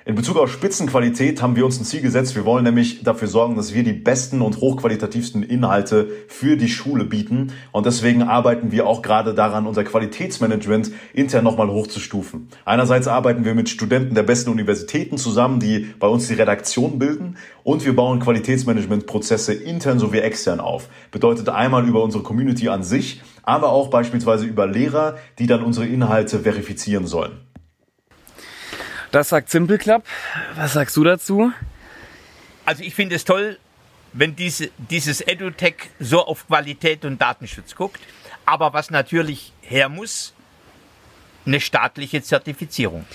In 0.08 0.15
Bezug 0.15 0.38
auf 0.38 0.50
Spitzenqualität 0.50 1.41
haben 1.41 1.58
wir 1.58 1.65
uns 1.65 1.82
ein 1.82 1.84
Ziel 1.84 2.00
gesetzt. 2.00 2.34
Wir 2.34 2.46
wollen 2.46 2.63
nämlich 2.63 3.04
dafür 3.04 3.28
sorgen, 3.28 3.58
dass 3.58 3.74
wir 3.74 3.84
die 3.84 3.91
besten 3.91 4.41
und 4.41 4.62
hochqualitativsten 4.62 5.43
Inhalte 5.43 6.08
für 6.30 6.56
die 6.56 6.70
Schule 6.70 7.04
bieten. 7.04 7.52
Und 7.74 7.86
deswegen 7.86 8.24
arbeiten 8.24 8.72
wir 8.72 8.88
auch 8.88 9.02
gerade 9.02 9.34
daran, 9.34 9.67
unser 9.67 9.84
Qualitätsmanagement 9.84 10.91
intern 11.12 11.43
nochmal 11.43 11.67
hochzustufen. 11.67 12.48
Einerseits 12.63 13.10
arbeiten 13.10 13.43
wir 13.43 13.54
mit 13.54 13.67
Studenten 13.67 14.15
der 14.15 14.24
besten 14.24 14.50
Universitäten 14.50 15.17
zusammen, 15.17 15.60
die 15.60 15.89
bei 16.00 16.08
uns 16.08 16.30
die 16.30 16.36
Redaktion 16.36 17.00
bilden. 17.00 17.36
Und 17.65 17.84
wir 17.84 17.93
bauen 17.93 18.22
Qualitätsmanagementprozesse 18.22 19.56
intern 19.56 20.00
sowie 20.00 20.20
extern 20.20 20.62
auf. 20.62 20.88
Bedeutet 21.12 21.50
einmal 21.50 21.86
über 21.86 22.02
unsere 22.02 22.24
Community 22.24 22.70
an 22.70 22.82
sich, 22.82 23.22
aber 23.43 23.74
auch 23.74 23.89
beispielsweise 23.89 24.46
über 24.46 24.67
Lehrer, 24.67 25.17
die 25.38 25.48
dann 25.48 25.63
unsere 25.63 25.86
Inhalte 25.86 26.39
verifizieren 26.39 27.08
sollen. 27.08 27.34
Das 29.12 29.30
sagt 29.30 29.50
Simple 29.50 29.78
Club. 29.78 30.04
Was 30.56 30.74
sagst 30.74 30.96
du 30.98 31.04
dazu? 31.04 31.52
Also 32.65 32.84
ich 32.84 32.93
finde 32.96 33.15
es 33.15 33.24
toll, 33.26 33.58
wenn 34.13 34.36
diese, 34.36 34.70
dieses 34.78 35.22
EduTech 35.22 35.76
so 36.00 36.26
auf 36.26 36.48
Qualität 36.48 37.06
und 37.06 37.22
Datenschutz 37.22 37.76
guckt. 37.76 38.02
Aber 38.46 38.74
was 38.74 38.89
natürlich 38.89 39.54
her 39.62 39.89
muss, 39.89 40.34
eine 41.46 41.60
staatliche 41.62 42.22
Zertifizierung. 42.22 43.06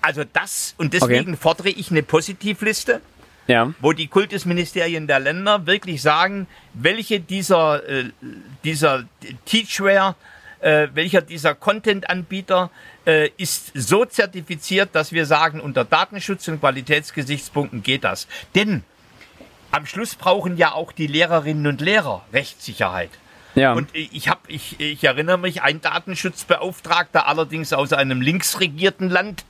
Also 0.00 0.24
das, 0.30 0.74
und 0.78 0.92
deswegen 0.94 1.36
fordere 1.36 1.70
ich 1.70 1.90
eine 1.90 2.02
Positivliste, 2.02 3.00
Ja. 3.46 3.72
wo 3.80 3.92
die 3.92 4.06
Kultusministerien 4.06 5.06
der 5.06 5.20
Länder 5.20 5.66
wirklich 5.66 6.02
sagen, 6.02 6.46
welche 6.74 7.20
dieser, 7.20 7.86
äh, 7.88 8.10
dieser 8.64 9.04
Teachware 9.46 10.14
äh, 10.64 10.88
welcher 10.94 11.20
dieser 11.20 11.54
Content-Anbieter 11.54 12.70
äh, 13.06 13.28
ist 13.36 13.72
so 13.74 14.06
zertifiziert, 14.06 14.90
dass 14.94 15.12
wir 15.12 15.26
sagen, 15.26 15.60
unter 15.60 15.84
Datenschutz 15.84 16.48
und 16.48 16.60
Qualitätsgesichtspunkten 16.60 17.82
geht 17.82 18.02
das. 18.02 18.26
Denn 18.54 18.82
am 19.70 19.84
Schluss 19.84 20.14
brauchen 20.14 20.56
ja 20.56 20.72
auch 20.72 20.92
die 20.92 21.06
Lehrerinnen 21.06 21.66
und 21.66 21.80
Lehrer 21.82 22.24
Rechtssicherheit. 22.32 23.10
Ja. 23.54 23.74
Und 23.74 23.90
ich 23.92 24.28
habe, 24.28 24.40
ich, 24.48 24.80
ich 24.80 25.04
erinnere 25.04 25.38
mich, 25.38 25.62
ein 25.62 25.80
Datenschutzbeauftragter, 25.80 27.28
allerdings 27.28 27.72
aus 27.72 27.92
einem 27.92 28.20
linksregierten 28.20 29.10
Land, 29.10 29.44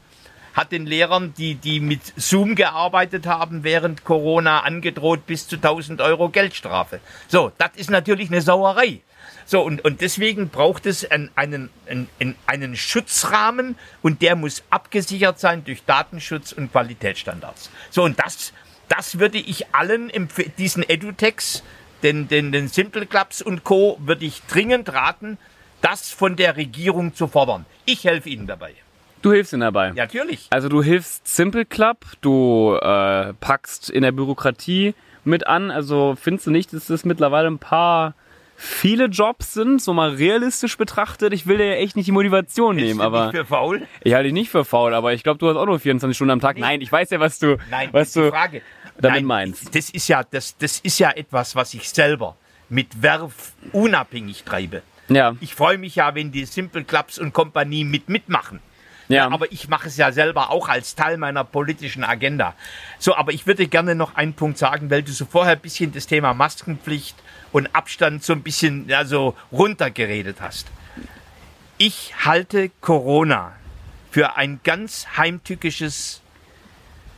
hat 0.55 0.73
den 0.73 0.87
Lehrern, 0.87 1.35
die, 1.37 1.57
die 1.57 1.81
mit 1.81 2.01
Zoom 2.17 2.55
gearbeitet 2.55 3.27
haben, 3.27 3.65
während 3.65 4.05
Corona 4.05 4.61
angedroht 4.61 5.27
bis 5.27 5.49
zu 5.49 5.57
1000 5.57 6.01
Euro 6.01 6.31
Geldstrafe. 6.31 7.01
So, 7.29 7.53
das 7.59 7.71
ist 7.77 7.91
natürlich 7.91 8.31
eine 8.31 8.41
Sauerei. 8.41 9.01
So, 9.47 9.61
und, 9.63 9.85
und 9.85 10.01
deswegen 10.01 10.49
braucht 10.49 10.87
es 10.87 11.11
einen, 11.11 11.31
einen, 11.35 11.69
einen, 11.87 12.37
einen 12.47 12.77
Schutzrahmen 12.77 13.77
und 14.01 14.23
der 14.23 14.37
muss 14.37 14.63
abgesichert 14.71 15.39
sein 15.39 15.65
durch 15.65 15.85
Datenschutz 15.85 16.53
und 16.53 16.73
Qualitätsstandards. 16.73 17.71
So, 17.91 18.05
und 18.05 18.19
das, 18.19 18.53
das 18.89 19.19
würde 19.19 19.39
ich 19.39 19.75
allen, 19.75 20.11
diesen 20.57 20.89
Edutechs, 20.89 21.63
den, 22.03 22.29
den, 22.29 22.53
den 22.53 22.69
Simple 22.69 23.07
Clubs 23.07 23.43
und 23.43 23.65
Co., 23.65 23.99
würde 24.01 24.25
ich 24.25 24.43
dringend 24.43 24.93
raten, 24.93 25.37
das 25.81 26.11
von 26.11 26.37
der 26.37 26.57
Regierung 26.57 27.15
zu 27.15 27.27
fordern. 27.29 27.67
Ich 27.85 28.05
helfe 28.05 28.31
Ihnen 28.31 28.47
dabei. 28.47 28.75
Du 29.25 29.33
hilfst 29.33 29.55
ihnen 29.55 29.63
dabei. 29.63 29.87
Ja, 29.89 30.05
natürlich. 30.05 30.49
Also 30.51 30.69
du 30.69 30.83
hilfst 30.83 31.27
Simple 31.27 31.65
Club, 31.65 32.05
du 32.21 32.77
äh, 32.79 33.33
packst 33.33 33.89
in 33.89 34.03
der 34.03 34.13
Bürokratie 34.13 34.95
mit 35.25 35.47
an. 35.47 35.71
Also 35.71 36.15
findest 36.21 36.47
du 36.47 36.51
nicht, 36.51 36.75
dass 36.75 36.89
das 36.89 37.07
mittlerweile 37.07 37.47
ein 37.49 37.59
paar 37.59 38.13
viele 38.55 39.07
Jobs 39.07 39.55
sind, 39.55 39.81
so 39.81 39.95
mal 39.95 40.11
realistisch 40.11 40.77
betrachtet. 40.77 41.33
Ich 41.33 41.47
will 41.47 41.57
dir 41.57 41.69
ja 41.69 41.75
echt 41.77 41.97
nicht 41.97 42.07
die 42.07 42.13
Motivation 42.13 42.77
nehmen, 42.77 43.01
aber 43.01 43.29
nicht 43.29 43.37
für 43.37 43.47
faul? 43.47 43.87
ich 44.03 44.13
halte 44.13 44.25
dich 44.25 44.35
nicht 44.35 44.51
für 44.51 44.67
faul, 44.67 44.93
aber 44.93 45.15
ich 45.15 45.23
glaube, 45.23 45.39
du 45.39 45.49
hast 45.49 45.57
auch 45.57 45.65
nur 45.65 45.81
24 45.81 46.15
Stunden 46.15 46.33
am 46.33 46.41
Tag. 46.41 46.57
Nee. 46.57 46.61
Nein, 46.61 46.81
ich 46.83 46.93
weiß 46.93 47.09
ja, 47.09 47.19
was 47.19 47.39
du, 47.39 47.57
Nein, 47.71 47.89
was 47.93 48.13
du 48.13 48.29
Frage. 48.29 48.61
damit 48.99 49.21
Nein, 49.21 49.25
meinst. 49.25 49.75
Das 49.75 49.89
ist 49.89 50.07
ja, 50.07 50.23
das, 50.23 50.59
das 50.59 50.81
ist 50.81 50.99
ja 50.99 51.11
etwas, 51.11 51.57
was 51.57 51.73
ich 51.73 51.89
selber 51.89 52.37
mit 52.69 53.01
Werf 53.03 53.55
unabhängig 53.73 54.45
treibe. 54.45 54.83
Ja, 55.09 55.35
Ich 55.41 55.55
freue 55.55 55.79
mich 55.79 55.97
ja, 55.97 56.15
wenn 56.15 56.31
die 56.31 56.45
Simple 56.45 56.85
Clubs 56.85 57.19
und 57.19 57.33
Kompanie 57.33 57.85
mit 57.85 58.11
mitmachen. 58.11 58.61
Ja. 59.09 59.31
Aber 59.31 59.51
ich 59.53 59.69
mache 59.69 59.89
es 59.89 59.97
ja 59.97 60.13
selber 60.13 60.51
auch 60.51 60.69
als 60.69 60.95
Teil 60.95 61.17
meiner 61.19 61.45
politischen 61.45 62.05
Agenda. 62.05 62.55
So, 62.99 63.15
aber 63.17 63.33
ich 63.33 63.47
würde 63.47 63.67
gerne 63.67 63.95
noch 63.95 64.15
einen 64.15 64.35
Punkt 64.35 64.59
sagen, 64.59 64.91
weil 64.91 65.03
du 65.03 65.13
so 65.13 65.25
vorher 65.27 65.53
ein 65.55 65.61
bisschen 65.61 65.93
das 65.93 66.07
Thema 66.07 66.35
Maskenpflicht 66.35 67.17
und 67.53 67.75
Abstand 67.75 68.25
so 68.25 68.33
ein 68.33 68.43
bisschen 68.43 68.89
ja, 68.89 69.05
so 69.05 69.35
runtergeredet 69.53 70.39
hast. 70.41 70.67
Ich 71.79 72.15
halte 72.25 72.71
Corona 72.81 73.53
für 74.11 74.37
ein 74.37 74.61
ganz 74.63 75.07
heimtückisches 75.17 76.21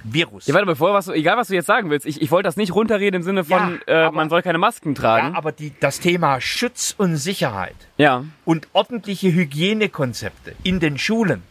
Virus. 0.03 0.46
Ja, 0.46 0.55
warte, 0.55 0.66
bevor 0.66 0.94
was 0.94 1.09
egal 1.09 1.37
was 1.37 1.49
du 1.49 1.55
jetzt 1.55 1.66
sagen 1.66 1.90
willst, 1.90 2.07
ich, 2.07 2.22
ich 2.22 2.31
wollte 2.31 2.46
das 2.46 2.57
nicht 2.57 2.72
runterreden 2.75 3.16
im 3.16 3.22
Sinne 3.22 3.44
von, 3.44 3.81
Ja, 3.88 3.92
äh, 3.92 4.05
aber- 4.07 4.16
man 4.16 4.31
soll 4.31 4.40
keine 4.42 4.59
Masken 4.59 4.90
ja, 4.94 5.01
tragen. 5.01 5.35
aber 5.35 5.51
die, 5.53 5.72
das 5.81 5.99
Thema 6.01 6.40
Schutz 6.40 6.94
und 6.96 7.16
Sicherheit 7.16 7.75
Ja, 7.99 8.25
und 8.44 8.68
ordentliche 8.72 9.33
Hygienekonzepte 9.33 10.55
in 10.62 10.79
den 10.81 10.96
Schulen, 10.96 11.42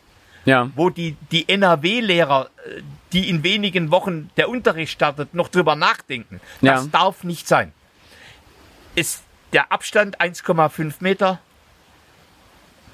ja, 0.45 0.69
wo 0.75 0.89
die, 0.89 1.15
die 1.31 1.47
NRW-Lehrer, 1.49 2.49
äh, 2.67 2.81
die 3.13 3.29
in 3.29 3.43
wenigen 3.43 3.91
Wochen 3.91 4.29
der 4.37 4.49
Unterricht 4.49 4.91
startet, 4.93 5.33
noch 5.33 5.47
drüber 5.49 5.75
nachdenken. 5.75 6.39
Das 6.61 6.83
Ja. 6.85 6.89
darf 6.91 7.23
nicht 7.23 7.47
sein. 7.47 7.71
Ist 8.95 9.23
der 9.53 9.71
Abstand 9.71 10.19
1,5 10.21 10.95
Meter, 11.01 11.39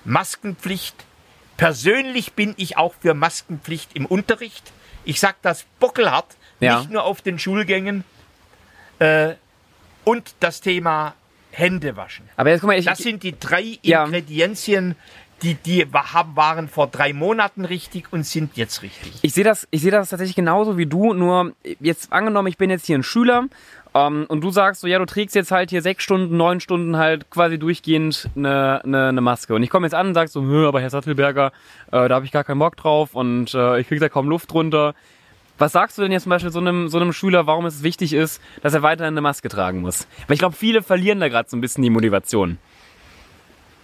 Maskenpflicht. 0.06 0.96
Persönlich 1.58 2.34
bin 2.34 2.54
ich 2.58 2.78
auch 2.78 2.94
für 3.00 3.14
Maskenpflicht 3.14 3.96
im 3.96 4.06
Unterricht. 4.06 4.72
Ich 5.04 5.20
sage 5.20 5.38
das 5.42 5.66
bockelhart, 5.80 6.36
Ja. 6.60 6.80
nicht 6.80 6.90
nur 6.92 7.04
auf 7.04 7.22
den 7.22 7.38
Schulgängen. 7.40 8.04
Äh, 9.00 9.36
und 10.04 10.34
das 10.40 10.62
Thema 10.62 11.14
Hände 11.52 11.96
waschen. 11.98 12.30
aber 12.38 12.50
jetzt 12.52 12.62
guck 12.62 12.68
mal, 12.70 12.80
ich, 12.80 12.86
Das 12.86 13.00
sind 13.00 13.24
die 13.24 13.38
drei 13.38 13.78
Ja. 13.82 14.06
Die, 15.42 15.56
die 15.56 15.88
haben, 15.92 16.36
waren 16.36 16.68
vor 16.68 16.88
drei 16.88 17.14
Monaten 17.14 17.66
richtig 17.66 18.06
und 18.12 18.26
sind 18.26 18.58
jetzt 18.58 18.84
richtig. 18.84 19.14
Ich 19.22 19.34
sehe 19.34 19.44
das, 19.44 19.68
ich 19.72 19.82
sehe 19.82 19.92
das 19.92 20.10
tatsächlich 20.10 20.36
genauso 20.36 20.78
wie 20.78 20.86
du, 20.86 21.14
nur 21.14 21.54
jetzt 21.80 22.14
angenommen, 22.14 22.48
ich 22.48 22.58
bin 22.58 22.70
jetzt 22.70 22.86
hier 22.86 22.98
ein 22.98 23.04
Schüler 23.04 23.46
ähm, 23.96 24.26
und 24.28 24.42
du 24.42 24.52
sagst 24.52 24.82
so, 24.82 24.88
ja, 24.88 25.00
du 25.00 25.06
trägst 25.06 25.36
jetzt 25.36 25.52
halt 25.52 25.72
hier 25.72 25.82
sechs 25.82 26.04
Stunden, 26.04 26.38
neun 26.38 26.60
Stunden 26.60 26.98
halt 26.98 27.30
quasi 27.32 27.58
durchgehend 27.58 28.30
eine, 28.36 28.82
eine, 28.84 29.08
eine 29.10 29.22
Maske. 29.22 29.56
Und 29.56 29.64
ich 29.64 29.70
komme 29.70 29.88
jetzt 29.88 29.94
an 29.96 30.08
und 30.08 30.14
sag 30.14 30.30
so, 30.30 30.44
"Hö, 30.44 30.68
aber 30.68 30.80
Herr 30.80 30.90
Sattelberger, 30.90 31.52
äh, 31.92 32.08
da 32.08 32.16
habe 32.16 32.26
ich 32.26 32.32
gar 32.32 32.44
keinen 32.44 32.60
Bock 32.60 32.78
drauf 32.78 33.16
und 33.16 33.54
äh, 33.54 33.80
ich 33.80 33.88
krieg 33.88 34.00
da 34.00 34.10
kaum 34.10 34.30
Luft 34.30 34.52
drunter. 34.52 34.94
Was 35.58 35.74
sagst 35.74 35.98
du 35.98 36.02
denn 36.02 36.12
jetzt 36.12 36.24
zum 36.24 36.32
Beispiel 36.32 36.52
so 36.52 36.60
einem, 36.60 36.88
so 36.88 37.00
einem 37.00 37.14
Schüler, 37.14 37.46
warum 37.46 37.66
es 37.68 37.84
wichtig 37.84 38.14
ist, 38.14 38.42
dass 38.64 38.74
er 38.74 38.82
weiterhin 38.82 39.14
eine 39.14 39.22
Maske 39.22 39.48
tragen 39.50 39.82
muss? 39.82 40.08
Weil 40.28 40.34
ich 40.36 40.40
glaube, 40.40 40.56
viele 40.56 40.82
verlieren 40.82 41.20
da 41.20 41.30
gerade 41.30 41.50
so 41.50 41.58
ein 41.58 41.62
bisschen 41.62 41.84
die 41.84 41.92
Motivation. 41.92 42.58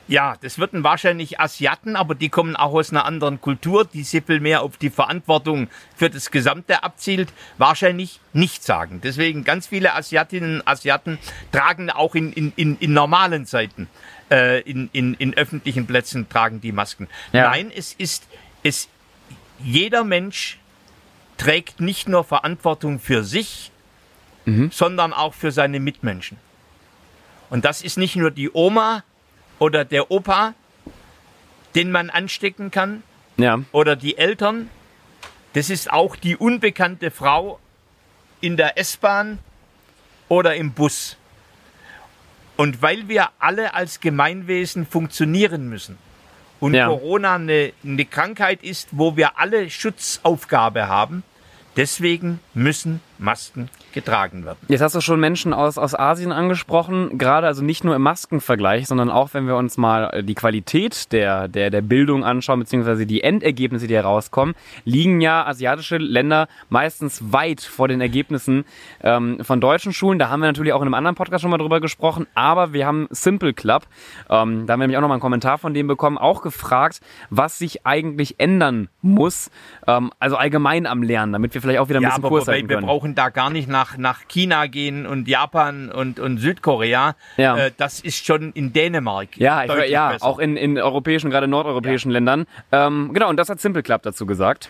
Ja, 0.07 0.37
das 0.41 0.57
würden 0.57 0.83
wahrscheinlich 0.83 1.39
Asiaten, 1.39 1.95
aber 1.95 2.15
die 2.15 2.29
kommen 2.29 2.55
auch 2.55 2.73
aus 2.73 2.91
einer 2.91 3.05
anderen 3.05 3.41
Kultur, 3.41 3.85
die 3.85 4.03
viel 4.05 4.39
mehr 4.39 4.61
auf 4.61 4.77
die 4.77 4.89
Verantwortung 4.89 5.67
für 5.95 6.09
das 6.09 6.31
Gesamte 6.31 6.83
abzielt, 6.83 7.33
wahrscheinlich 7.57 8.19
nicht 8.31 8.63
sagen. 8.63 9.01
Deswegen 9.03 9.43
ganz 9.43 9.67
viele 9.67 9.95
Asiatinnen 9.95 10.61
und 10.61 10.67
Asiaten 10.67 11.19
tragen 11.51 11.89
auch 11.89 12.15
in, 12.15 12.31
in, 12.31 12.53
in, 12.55 12.77
in 12.79 12.93
normalen 12.93 13.45
Zeiten, 13.45 13.89
äh, 14.31 14.61
in, 14.61 14.89
in, 14.93 15.13
in 15.15 15.33
öffentlichen 15.33 15.87
Plätzen 15.87 16.29
tragen 16.29 16.61
die 16.61 16.71
Masken. 16.71 17.07
Ja. 17.33 17.49
Nein, 17.49 17.71
es 17.75 17.93
ist, 17.93 18.27
es, 18.63 18.87
jeder 19.59 20.05
Mensch 20.05 20.59
trägt 21.37 21.81
nicht 21.81 22.07
nur 22.07 22.23
Verantwortung 22.23 22.99
für 22.99 23.23
sich, 23.23 23.71
sondern 24.71 25.11
auch 25.11 25.33
für 25.33 25.51
seine 25.51 25.81
Mitmenschen. 25.81 26.37
Und 27.49 27.65
das 27.65 27.81
ist 27.81 27.97
nicht 27.97 28.15
nur 28.15 28.31
die 28.31 28.49
Oma 28.49 29.03
oder 29.59 29.85
der 29.85 30.11
Opa, 30.11 30.53
den 31.75 31.91
man 31.91 32.09
anstecken 32.09 32.71
kann, 32.71 33.03
Ja, 33.37 33.59
oder 33.71 33.95
die 33.95 34.17
Eltern. 34.17 34.69
Das 35.53 35.69
ist 35.69 35.91
auch 35.91 36.15
die 36.15 36.35
unbekannte 36.35 37.11
Frau 37.11 37.59
in 38.41 38.57
der 38.57 38.77
S-Bahn 38.77 39.39
oder 40.27 40.55
im 40.55 40.71
Bus. 40.71 41.17
Und 42.55 42.81
weil 42.81 43.07
wir 43.07 43.29
alle 43.39 43.73
als 43.73 43.99
Gemeinwesen 43.99 44.85
funktionieren 44.87 45.69
müssen 45.69 45.97
und 46.59 46.73
Ja. 46.73 46.87
Corona 46.87 47.35
eine, 47.35 47.71
eine 47.83 48.05
Krankheit 48.05 48.63
ist, 48.63 48.89
wo 48.91 49.15
wir 49.15 49.37
alle 49.39 49.69
Schutzaufgabe 49.69 50.87
haben, 50.87 51.23
deswegen 51.75 52.39
müssen 52.55 52.99
Masken 53.19 53.69
getragen 53.93 54.45
werden. 54.45 54.57
Jetzt 54.67 54.81
hast 54.81 54.95
du 54.95 55.01
schon 55.01 55.19
Menschen 55.19 55.53
aus, 55.53 55.77
aus 55.77 55.95
Asien 55.95 56.31
angesprochen, 56.31 57.17
gerade 57.17 57.47
also 57.47 57.63
nicht 57.63 57.83
nur 57.83 57.95
im 57.95 58.01
Maskenvergleich, 58.01 58.87
sondern 58.87 59.09
auch 59.09 59.33
wenn 59.33 59.47
wir 59.47 59.55
uns 59.55 59.77
mal 59.77 60.09
äh, 60.13 60.23
die 60.23 60.35
Qualität 60.35 61.11
der, 61.11 61.47
der, 61.47 61.69
der 61.69 61.81
Bildung 61.81 62.23
anschauen, 62.23 62.59
beziehungsweise 62.59 63.05
die 63.05 63.23
Endergebnisse, 63.23 63.87
die 63.87 63.95
herauskommen, 63.95 64.55
liegen 64.85 65.21
ja 65.21 65.45
asiatische 65.45 65.97
Länder 65.97 66.47
meistens 66.69 67.31
weit 67.31 67.61
vor 67.61 67.87
den 67.87 68.01
Ergebnissen 68.01 68.65
ähm, 69.01 69.39
von 69.41 69.61
deutschen 69.61 69.93
Schulen. 69.93 70.19
Da 70.19 70.29
haben 70.29 70.41
wir 70.41 70.47
natürlich 70.47 70.73
auch 70.73 70.81
in 70.81 70.87
einem 70.87 70.93
anderen 70.93 71.15
Podcast 71.15 71.41
schon 71.41 71.51
mal 71.51 71.57
drüber 71.57 71.79
gesprochen, 71.79 72.27
aber 72.35 72.73
wir 72.73 72.85
haben 72.85 73.07
Simple 73.09 73.53
Club, 73.53 73.87
ähm, 74.29 74.65
da 74.67 74.73
haben 74.73 74.79
wir 74.79 74.87
nämlich 74.87 74.97
auch 74.97 75.01
noch 75.01 75.07
mal 75.07 75.15
einen 75.15 75.21
Kommentar 75.21 75.57
von 75.57 75.73
dem 75.73 75.87
bekommen, 75.87 76.17
auch 76.17 76.41
gefragt, 76.41 77.01
was 77.29 77.57
sich 77.57 77.85
eigentlich 77.85 78.39
ändern 78.39 78.89
muss, 79.01 79.49
ähm, 79.87 80.11
also 80.19 80.35
allgemein 80.35 80.85
am 80.85 81.03
Lernen, 81.03 81.33
damit 81.33 81.53
wir 81.53 81.61
vielleicht 81.61 81.79
auch 81.79 81.89
wieder 81.89 81.99
ein 81.99 82.03
Ja, 82.03 82.09
bisschen 82.09 82.23
aber 82.25 82.29
Kurs 82.29 82.47
halten 82.47 82.67
können. 82.67 82.87
Brauchen 83.07 83.15
da 83.15 83.29
gar 83.29 83.49
nicht 83.49 83.69
nach, 83.69 83.97
nach 83.97 84.27
China 84.27 84.67
gehen 84.67 85.05
und 85.05 85.27
Japan 85.27 85.89
und, 85.89 86.19
und 86.19 86.39
Südkorea. 86.39 87.15
Ja. 87.37 87.57
Äh, 87.57 87.71
das 87.75 87.99
ist 87.99 88.25
schon 88.25 88.51
in 88.53 88.73
Dänemark. 88.73 89.37
Ja, 89.37 89.63
ich, 89.63 89.89
ja 89.89 90.11
besser. 90.11 90.25
auch 90.25 90.39
in, 90.39 90.57
in 90.57 90.77
europäischen, 90.77 91.29
gerade 91.29 91.47
nordeuropäischen 91.47 92.11
Ländern. 92.11 92.45
Ähm, 92.71 93.11
genau, 93.13 93.29
und 93.29 93.37
das 93.37 93.49
hat 93.49 93.59
Simple 93.59 93.83
Club 93.83 94.03
dazu 94.03 94.25
gesagt. 94.25 94.69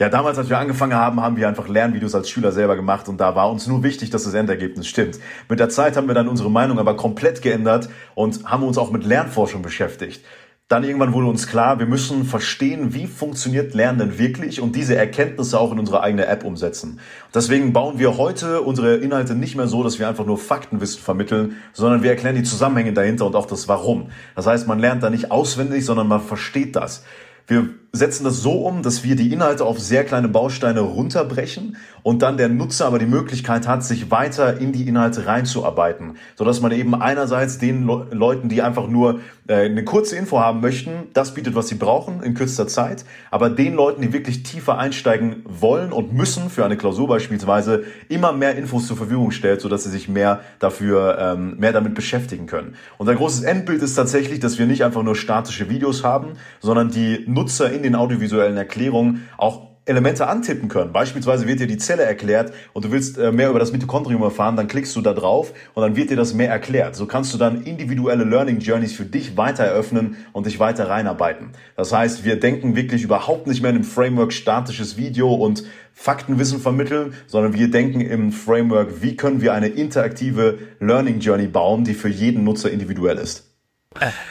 Ja, 0.00 0.08
damals, 0.08 0.38
als 0.38 0.48
wir 0.50 0.58
angefangen 0.58 0.94
haben, 0.94 1.20
haben 1.20 1.36
wir 1.36 1.46
einfach 1.46 1.68
Lernvideos 1.68 2.16
als 2.16 2.28
Schüler 2.28 2.50
selber 2.50 2.74
gemacht 2.74 3.08
und 3.08 3.20
da 3.20 3.36
war 3.36 3.48
uns 3.48 3.68
nur 3.68 3.84
wichtig, 3.84 4.10
dass 4.10 4.24
das 4.24 4.34
Endergebnis 4.34 4.88
stimmt. 4.88 5.20
Mit 5.48 5.60
der 5.60 5.68
Zeit 5.68 5.96
haben 5.96 6.08
wir 6.08 6.14
dann 6.14 6.26
unsere 6.26 6.50
Meinung 6.50 6.80
aber 6.80 6.96
komplett 6.96 7.42
geändert 7.42 7.88
und 8.16 8.44
haben 8.44 8.64
uns 8.64 8.76
auch 8.76 8.90
mit 8.90 9.04
Lernforschung 9.04 9.62
beschäftigt. 9.62 10.24
Dann 10.68 10.82
irgendwann 10.82 11.12
wurde 11.12 11.26
uns 11.26 11.46
klar, 11.46 11.78
wir 11.78 11.84
müssen 11.84 12.24
verstehen, 12.24 12.94
wie 12.94 13.06
funktioniert 13.06 13.74
Lernen 13.74 14.18
wirklich 14.18 14.62
und 14.62 14.74
diese 14.74 14.96
Erkenntnisse 14.96 15.60
auch 15.60 15.72
in 15.72 15.78
unsere 15.78 16.02
eigene 16.02 16.24
App 16.26 16.42
umsetzen. 16.42 17.00
Deswegen 17.34 17.74
bauen 17.74 17.98
wir 17.98 18.16
heute 18.16 18.62
unsere 18.62 18.96
Inhalte 18.96 19.34
nicht 19.34 19.56
mehr 19.56 19.66
so, 19.66 19.82
dass 19.82 19.98
wir 19.98 20.08
einfach 20.08 20.24
nur 20.24 20.38
Faktenwissen 20.38 21.02
vermitteln, 21.02 21.56
sondern 21.74 22.02
wir 22.02 22.08
erklären 22.08 22.36
die 22.36 22.44
Zusammenhänge 22.44 22.94
dahinter 22.94 23.26
und 23.26 23.36
auch 23.36 23.44
das 23.44 23.68
Warum. 23.68 24.08
Das 24.36 24.46
heißt, 24.46 24.66
man 24.66 24.78
lernt 24.78 25.02
da 25.02 25.10
nicht 25.10 25.30
auswendig, 25.30 25.84
sondern 25.84 26.08
man 26.08 26.22
versteht 26.22 26.76
das. 26.76 27.04
Wir 27.46 27.68
setzen 27.94 28.24
das 28.24 28.38
so 28.42 28.66
um, 28.66 28.82
dass 28.82 29.04
wir 29.04 29.14
die 29.14 29.32
Inhalte 29.32 29.64
auf 29.64 29.78
sehr 29.78 30.04
kleine 30.04 30.28
Bausteine 30.28 30.80
runterbrechen 30.80 31.76
und 32.02 32.22
dann 32.22 32.36
der 32.36 32.48
Nutzer 32.48 32.86
aber 32.86 32.98
die 32.98 33.06
Möglichkeit 33.06 33.68
hat, 33.68 33.84
sich 33.84 34.10
weiter 34.10 34.58
in 34.58 34.72
die 34.72 34.88
Inhalte 34.88 35.26
reinzuarbeiten, 35.26 36.16
sodass 36.34 36.60
man 36.60 36.72
eben 36.72 36.94
einerseits 36.94 37.58
den 37.58 37.86
Le 37.86 38.08
Leuten, 38.10 38.48
die 38.48 38.62
einfach 38.62 38.88
nur 38.88 39.20
äh, 39.46 39.66
eine 39.66 39.84
kurze 39.84 40.16
Info 40.16 40.40
haben 40.40 40.60
möchten, 40.60 41.08
das 41.12 41.34
bietet, 41.34 41.54
was 41.54 41.68
sie 41.68 41.76
brauchen 41.76 42.22
in 42.22 42.34
kürzester 42.34 42.66
Zeit, 42.66 43.04
aber 43.30 43.48
den 43.48 43.74
Leuten, 43.74 44.02
die 44.02 44.12
wirklich 44.12 44.42
tiefer 44.42 44.76
einsteigen 44.78 45.44
wollen 45.46 45.92
und 45.92 46.12
müssen, 46.12 46.50
für 46.50 46.64
eine 46.64 46.76
Klausur 46.76 47.06
beispielsweise, 47.06 47.84
immer 48.08 48.32
mehr 48.32 48.56
Infos 48.56 48.88
zur 48.88 48.96
Verfügung 48.96 49.30
stellt, 49.30 49.60
sodass 49.60 49.84
sie 49.84 49.90
sich 49.90 50.08
mehr 50.08 50.40
dafür, 50.58 51.16
ähm, 51.20 51.58
mehr 51.58 51.72
damit 51.72 51.94
beschäftigen 51.94 52.46
können. 52.46 52.74
Unser 52.98 53.14
großes 53.14 53.42
Endbild 53.42 53.82
ist 53.82 53.94
tatsächlich, 53.94 54.40
dass 54.40 54.58
wir 54.58 54.66
nicht 54.66 54.84
einfach 54.84 55.04
nur 55.04 55.14
statische 55.14 55.70
Videos 55.70 56.02
haben, 56.02 56.32
sondern 56.60 56.90
die 56.90 57.24
Nutzer 57.26 57.70
in 57.72 57.83
den 57.84 57.94
audiovisuellen 57.94 58.56
Erklärungen 58.56 59.28
auch 59.36 59.74
Elemente 59.86 60.28
antippen 60.28 60.68
können. 60.68 60.92
Beispielsweise 60.92 61.46
wird 61.46 61.60
dir 61.60 61.66
die 61.66 61.76
Zelle 61.76 62.04
erklärt 62.04 62.52
und 62.72 62.86
du 62.86 62.90
willst 62.90 63.18
äh, 63.18 63.32
mehr 63.32 63.50
über 63.50 63.58
das 63.58 63.70
Mitochondrium 63.70 64.22
erfahren, 64.22 64.56
dann 64.56 64.66
klickst 64.66 64.96
du 64.96 65.02
da 65.02 65.12
drauf 65.12 65.52
und 65.74 65.82
dann 65.82 65.94
wird 65.94 66.08
dir 66.08 66.16
das 66.16 66.32
mehr 66.32 66.48
erklärt. 66.48 66.96
So 66.96 67.04
kannst 67.04 67.34
du 67.34 67.38
dann 67.38 67.64
individuelle 67.64 68.24
Learning 68.24 68.60
Journeys 68.60 68.94
für 68.94 69.04
dich 69.04 69.36
weiter 69.36 69.64
eröffnen 69.64 70.16
und 70.32 70.46
dich 70.46 70.58
weiter 70.58 70.88
reinarbeiten. 70.88 71.50
Das 71.76 71.92
heißt, 71.92 72.24
wir 72.24 72.40
denken 72.40 72.76
wirklich 72.76 73.02
überhaupt 73.02 73.46
nicht 73.46 73.60
mehr 73.60 73.70
in 73.72 73.76
dem 73.76 73.84
Framework 73.84 74.32
statisches 74.32 74.96
Video 74.96 75.34
und 75.34 75.64
Faktenwissen 75.92 76.60
vermitteln, 76.60 77.12
sondern 77.26 77.52
wir 77.52 77.70
denken 77.70 78.00
im 78.00 78.32
Framework, 78.32 79.02
wie 79.02 79.16
können 79.16 79.42
wir 79.42 79.52
eine 79.52 79.68
interaktive 79.68 80.58
Learning 80.80 81.20
Journey 81.20 81.46
bauen, 81.46 81.84
die 81.84 81.94
für 81.94 82.08
jeden 82.08 82.42
Nutzer 82.42 82.70
individuell 82.70 83.18
ist. 83.18 83.53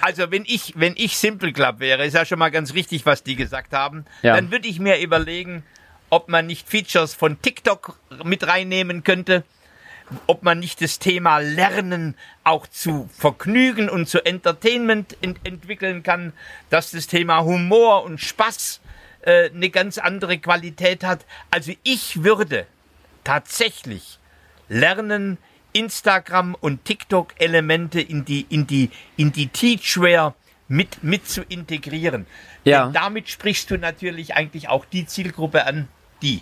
Also 0.02 0.30
wenn 0.32 0.44
ich, 0.46 0.74
wenn 0.76 0.94
ich 0.98 1.18
Simple 1.18 1.54
Club 1.54 1.80
wäre, 1.80 2.06
ist 2.06 2.14
ja 2.14 2.26
schon 2.26 2.40
mal 2.40 2.52
ganz 2.52 2.74
richtig, 2.74 3.06
was 3.06 3.24
die 3.24 3.36
gesagt 3.36 3.74
haben, 3.74 4.06
Ja. 4.22 4.36
dann 4.36 4.52
würde 4.52 4.68
ich 4.68 4.80
mir 4.80 5.00
überlegen, 5.00 5.64
ob 6.10 6.30
man 6.30 6.46
nicht 6.48 6.70
Features 6.70 7.14
von 7.14 7.42
TikTok 7.42 7.98
mit 8.24 8.46
reinnehmen 8.46 9.04
könnte, 9.04 9.44
ob 10.28 10.44
man 10.44 10.60
nicht 10.60 10.82
das 10.82 11.00
Thema 11.00 11.40
Lernen 11.40 12.16
auch 12.44 12.68
zu 12.68 13.10
Vergnügen 13.18 13.90
und 13.90 14.08
zu 14.08 14.24
Entertainment 14.26 15.18
ent 15.22 15.40
entwickeln 15.44 16.04
kann, 16.04 16.34
dass 16.70 16.92
das 16.92 17.08
Thema 17.08 17.44
Humor 17.44 18.04
und 18.04 18.20
Spaß 18.20 18.82
äh, 19.22 19.50
eine 19.50 19.70
ganz 19.70 19.98
andere 19.98 20.38
Qualität 20.38 21.04
hat. 21.04 21.26
Also 21.50 21.72
ich 21.84 22.24
würde 22.24 22.68
tatsächlich 23.24 24.20
lernen, 24.70 25.38
Instagram 25.74 26.56
und 26.60 26.86
TikTok 26.86 27.34
Elemente 27.38 28.00
in 28.00 28.26
die, 28.26 28.46
in 28.50 28.68
die, 28.68 28.90
in 29.18 29.32
die 29.32 29.48
Teachware 29.48 30.34
mit, 30.68 31.04
mit 31.04 31.28
zu 31.28 31.44
integrieren. 31.44 32.26
Ja. 32.64 32.86
Denn 32.86 32.94
damit 32.94 33.30
sprichst 33.30 33.70
du 33.72 33.78
natürlich 33.78 34.36
eigentlich 34.36 34.70
auch 34.70 34.86
die 34.86 35.06
Zielgruppe 35.06 35.66
an, 35.66 35.88
die. 36.22 36.42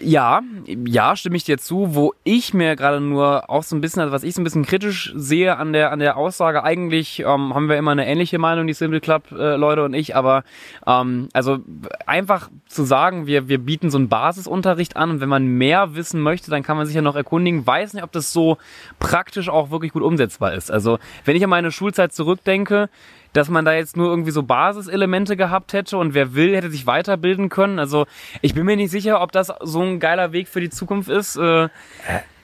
Ja, 0.00 0.42
ja, 0.66 1.16
stimme 1.16 1.36
ich 1.36 1.44
dir 1.44 1.58
zu. 1.58 1.94
Wo 1.94 2.14
ich 2.22 2.54
mir 2.54 2.76
gerade 2.76 3.00
nur 3.00 3.50
auch 3.50 3.62
so 3.64 3.74
ein 3.74 3.80
bisschen, 3.80 4.00
also 4.00 4.12
was 4.12 4.22
ich 4.22 4.34
so 4.34 4.40
ein 4.40 4.44
bisschen 4.44 4.64
kritisch 4.64 5.12
sehe 5.16 5.56
an 5.56 5.72
der 5.72 5.90
an 5.90 5.98
der 5.98 6.16
Aussage, 6.16 6.62
eigentlich 6.62 7.20
ähm, 7.20 7.54
haben 7.54 7.68
wir 7.68 7.76
immer 7.76 7.90
eine 7.90 8.06
ähnliche 8.06 8.38
Meinung, 8.38 8.66
die 8.66 8.72
Simple 8.74 9.00
Club 9.00 9.32
äh, 9.32 9.54
und 9.54 9.94
ich, 9.94 10.14
aber 10.14 10.44
ähm, 10.86 11.28
also 11.32 11.58
einfach 12.06 12.50
zu 12.68 12.84
sagen, 12.84 13.26
wir 13.26 13.48
wir 13.48 13.58
bieten 13.58 13.90
so 13.90 13.98
einen 13.98 14.08
Basisunterricht 14.08 14.96
an 14.96 15.10
und 15.10 15.20
wenn 15.20 15.28
man 15.28 15.46
mehr 15.46 15.96
wissen 15.96 16.20
möchte, 16.20 16.50
dann 16.50 16.62
kann 16.62 16.76
man 16.76 16.86
sich 16.86 16.94
ja 16.94 17.02
noch 17.02 17.16
erkundigen. 17.16 17.66
Weiß 17.66 17.94
nicht, 17.94 18.04
ob 18.04 18.12
das 18.12 18.32
so 18.32 18.58
praktisch 19.00 19.48
auch 19.48 19.70
wirklich 19.70 19.92
gut 19.92 20.02
umsetzbar 20.02 20.54
ist. 20.54 20.70
Also 20.70 20.98
wenn 21.24 21.36
ich 21.36 21.42
an 21.42 21.50
meine 21.50 21.72
Schulzeit 21.72 22.12
zurückdenke, 22.12 22.88
dass 23.32 23.48
man 23.48 23.64
da 23.64 23.74
jetzt 23.74 23.96
nur 23.96 24.08
irgendwie 24.08 24.30
so 24.30 24.42
Basiselemente 24.42 25.36
gehabt 25.36 25.72
hätte 25.72 25.98
und 25.98 26.14
wer 26.14 26.34
will, 26.34 26.56
hätte 26.56 26.70
sich 26.70 26.86
weiterbilden 26.86 27.48
können. 27.48 27.78
Also 27.78 28.06
ich 28.40 28.54
bin 28.54 28.64
mir 28.64 28.76
nicht 28.76 28.90
sicher, 28.90 29.20
ob 29.20 29.32
das 29.32 29.52
so 29.62 29.82
ein 29.82 30.00
geiler 30.00 30.32
Weg 30.32 30.48
für 30.48 30.60
die 30.60 30.70
Zukunft 30.70 31.08
ist. 31.08 31.36
Äh, 31.36 31.68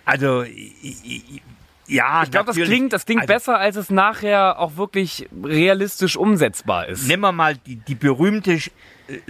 Also, 0.07 0.43
i- 0.43 0.75
i- 0.83 1.43
ja, 1.87 2.23
Ich 2.25 2.31
glaube, 2.31 2.47
das 2.47 2.57
klingt, 2.57 2.93
das 2.93 3.07
klingt 3.07 3.23
also, 3.23 3.33
besser, 3.33 3.59
als 3.59 3.77
es 3.77 3.89
nachher 3.91 4.59
auch 4.59 4.77
wirklich 4.77 5.27
realistisch 5.43 6.17
umsetzbar 6.17 6.89
ist. 6.89 7.09
Nehmen 7.09 7.23
wir 7.23 7.33
mal 7.33 7.57
die, 7.57 7.77
die 7.77 7.95
berühmte 7.95 8.53
äh, 8.53 8.61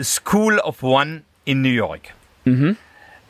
School 0.03 0.59
of 0.59 0.83
One 0.83 1.23
in 1.45 1.62
New 1.62 1.69
York, 1.69 2.14
Mhm. 2.45 2.77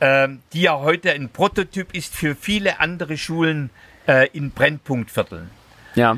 ähm, 0.01 0.39
die 0.53 0.61
ja 0.61 0.79
heute 0.79 1.11
ein 1.11 1.29
Prototyp 1.29 1.93
ist 1.93 2.15
für 2.15 2.35
viele 2.35 2.79
andere 2.79 3.15
Schulen 3.17 3.69
äh, 4.07 4.27
in 4.33 4.49
Brennpunktvierteln. 4.51 5.49
Ja, 5.95 6.17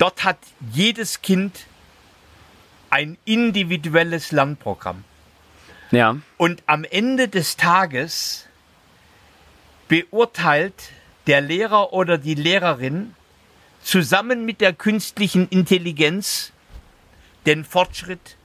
Dort 0.00 0.24
hat 0.24 0.38
jedes 0.72 1.20
Kind 1.20 1.66
ein 2.88 3.18
individuelles 3.26 4.32
Lernprogramm. 4.32 5.04
ja, 5.90 6.16
Und 6.38 6.62
am 6.64 6.84
Ende 6.84 7.28
des 7.28 7.58
Tages 7.58 8.46
beurteilt 9.88 10.72
der 11.26 11.42
Lehrer 11.42 11.92
oder 11.92 12.16
die 12.16 12.34
Lehrerin 12.34 13.14
zusammen 13.82 14.46
mit 14.46 14.62
der 14.62 14.72
künstlichen 14.72 15.46
Intelligenz 15.50 16.52
den 17.44 17.66
Fortschritt 17.66 18.36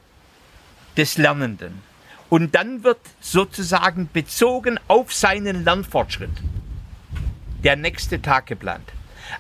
des 0.98 1.18
Lernenden. 1.18 1.82
Und 2.30 2.54
dann 2.54 2.84
wird 2.84 3.00
sozusagen 3.22 4.10
bezogen 4.12 4.78
auf 4.89 5.13
seinen 5.13 5.63
Lernfortschritt 5.63 6.36
der 7.63 7.78
nächste 7.78 8.22
Tag 8.22 8.48
geplant. 8.48 8.91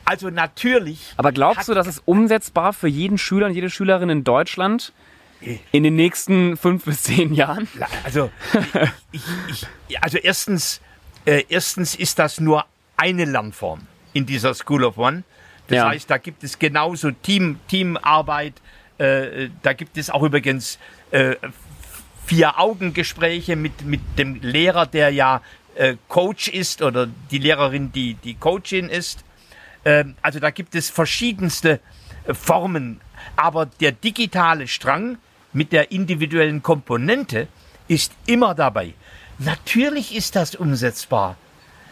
Also 0.05 0.29
natürlich. 0.29 1.13
aber 1.17 1.31
glaubst 1.31 1.67
du, 1.67 1.73
das 1.73 1.87
ist 1.87 2.01
umsetzbar 2.05 2.73
für 2.73 2.87
jeden 2.87 3.17
Schüler 3.17 3.47
und 3.47 3.53
jede 3.53 3.69
Schülerin 3.69 4.09
in 4.09 4.23
Deutschland 4.23 4.93
in 5.71 5.83
den 5.83 5.95
nächsten 5.95 6.57
fünf 6.57 6.85
bis 6.85 7.03
zehn 7.03 7.33
Jahren? 7.33 7.67
Also, 8.03 8.31
ich, 9.11 9.21
ich, 9.49 9.67
ich, 9.89 10.03
also 10.03 10.17
erstens, 10.17 10.81
äh, 11.25 11.43
erstens 11.49 11.95
ist 11.95 12.17
das 12.19 12.39
nur 12.39 12.65
eine 12.97 13.25
Lernform 13.25 13.81
in 14.13 14.25
dieser 14.25 14.53
School 14.53 14.83
of 14.83 14.97
One. 14.97 15.23
Das 15.67 15.75
Ja. 15.77 15.89
heißt, 15.89 16.09
da 16.09 16.17
gibt 16.17 16.43
es 16.43 16.57
genauso 16.57 17.11
Team, 17.11 17.59
Teamarbeit. 17.67 18.53
Äh, 18.97 19.49
da 19.61 19.73
gibt 19.73 19.97
es 19.97 20.09
auch 20.09 20.23
übrigens 20.23 20.79
äh, 21.11 21.35
Vier-Augen-Gespräche 22.25 23.55
mit, 23.55 23.83
mit 23.85 24.01
dem 24.17 24.41
Lehrer, 24.41 24.85
der 24.85 25.09
ja 25.11 25.41
äh, 25.75 25.95
Coach 26.07 26.47
ist 26.47 26.81
oder 26.81 27.07
die 27.31 27.37
Lehrerin, 27.37 27.91
die 27.91 28.15
die 28.15 28.33
Coachin 28.35 28.89
ist. 28.89 29.23
Ähm, 29.85 30.15
also 30.21 30.39
da 30.39 30.49
gibt 30.49 30.75
es 30.75 30.89
verschiedenste 30.89 31.79
äh, 32.25 32.33
Formen. 32.33 32.99
Aber 33.35 33.65
der 33.65 33.91
digitale 33.91 34.67
Strang 34.67 35.17
mit 35.53 35.71
der 35.71 35.91
individuellen 35.91 36.61
Komponente 36.61 37.47
ist 37.87 38.11
immer 38.25 38.53
dabei. 38.55 38.93
Natürlich 39.39 40.15
ist 40.15 40.35
das 40.35 40.55
umsetzbar. 40.55 41.37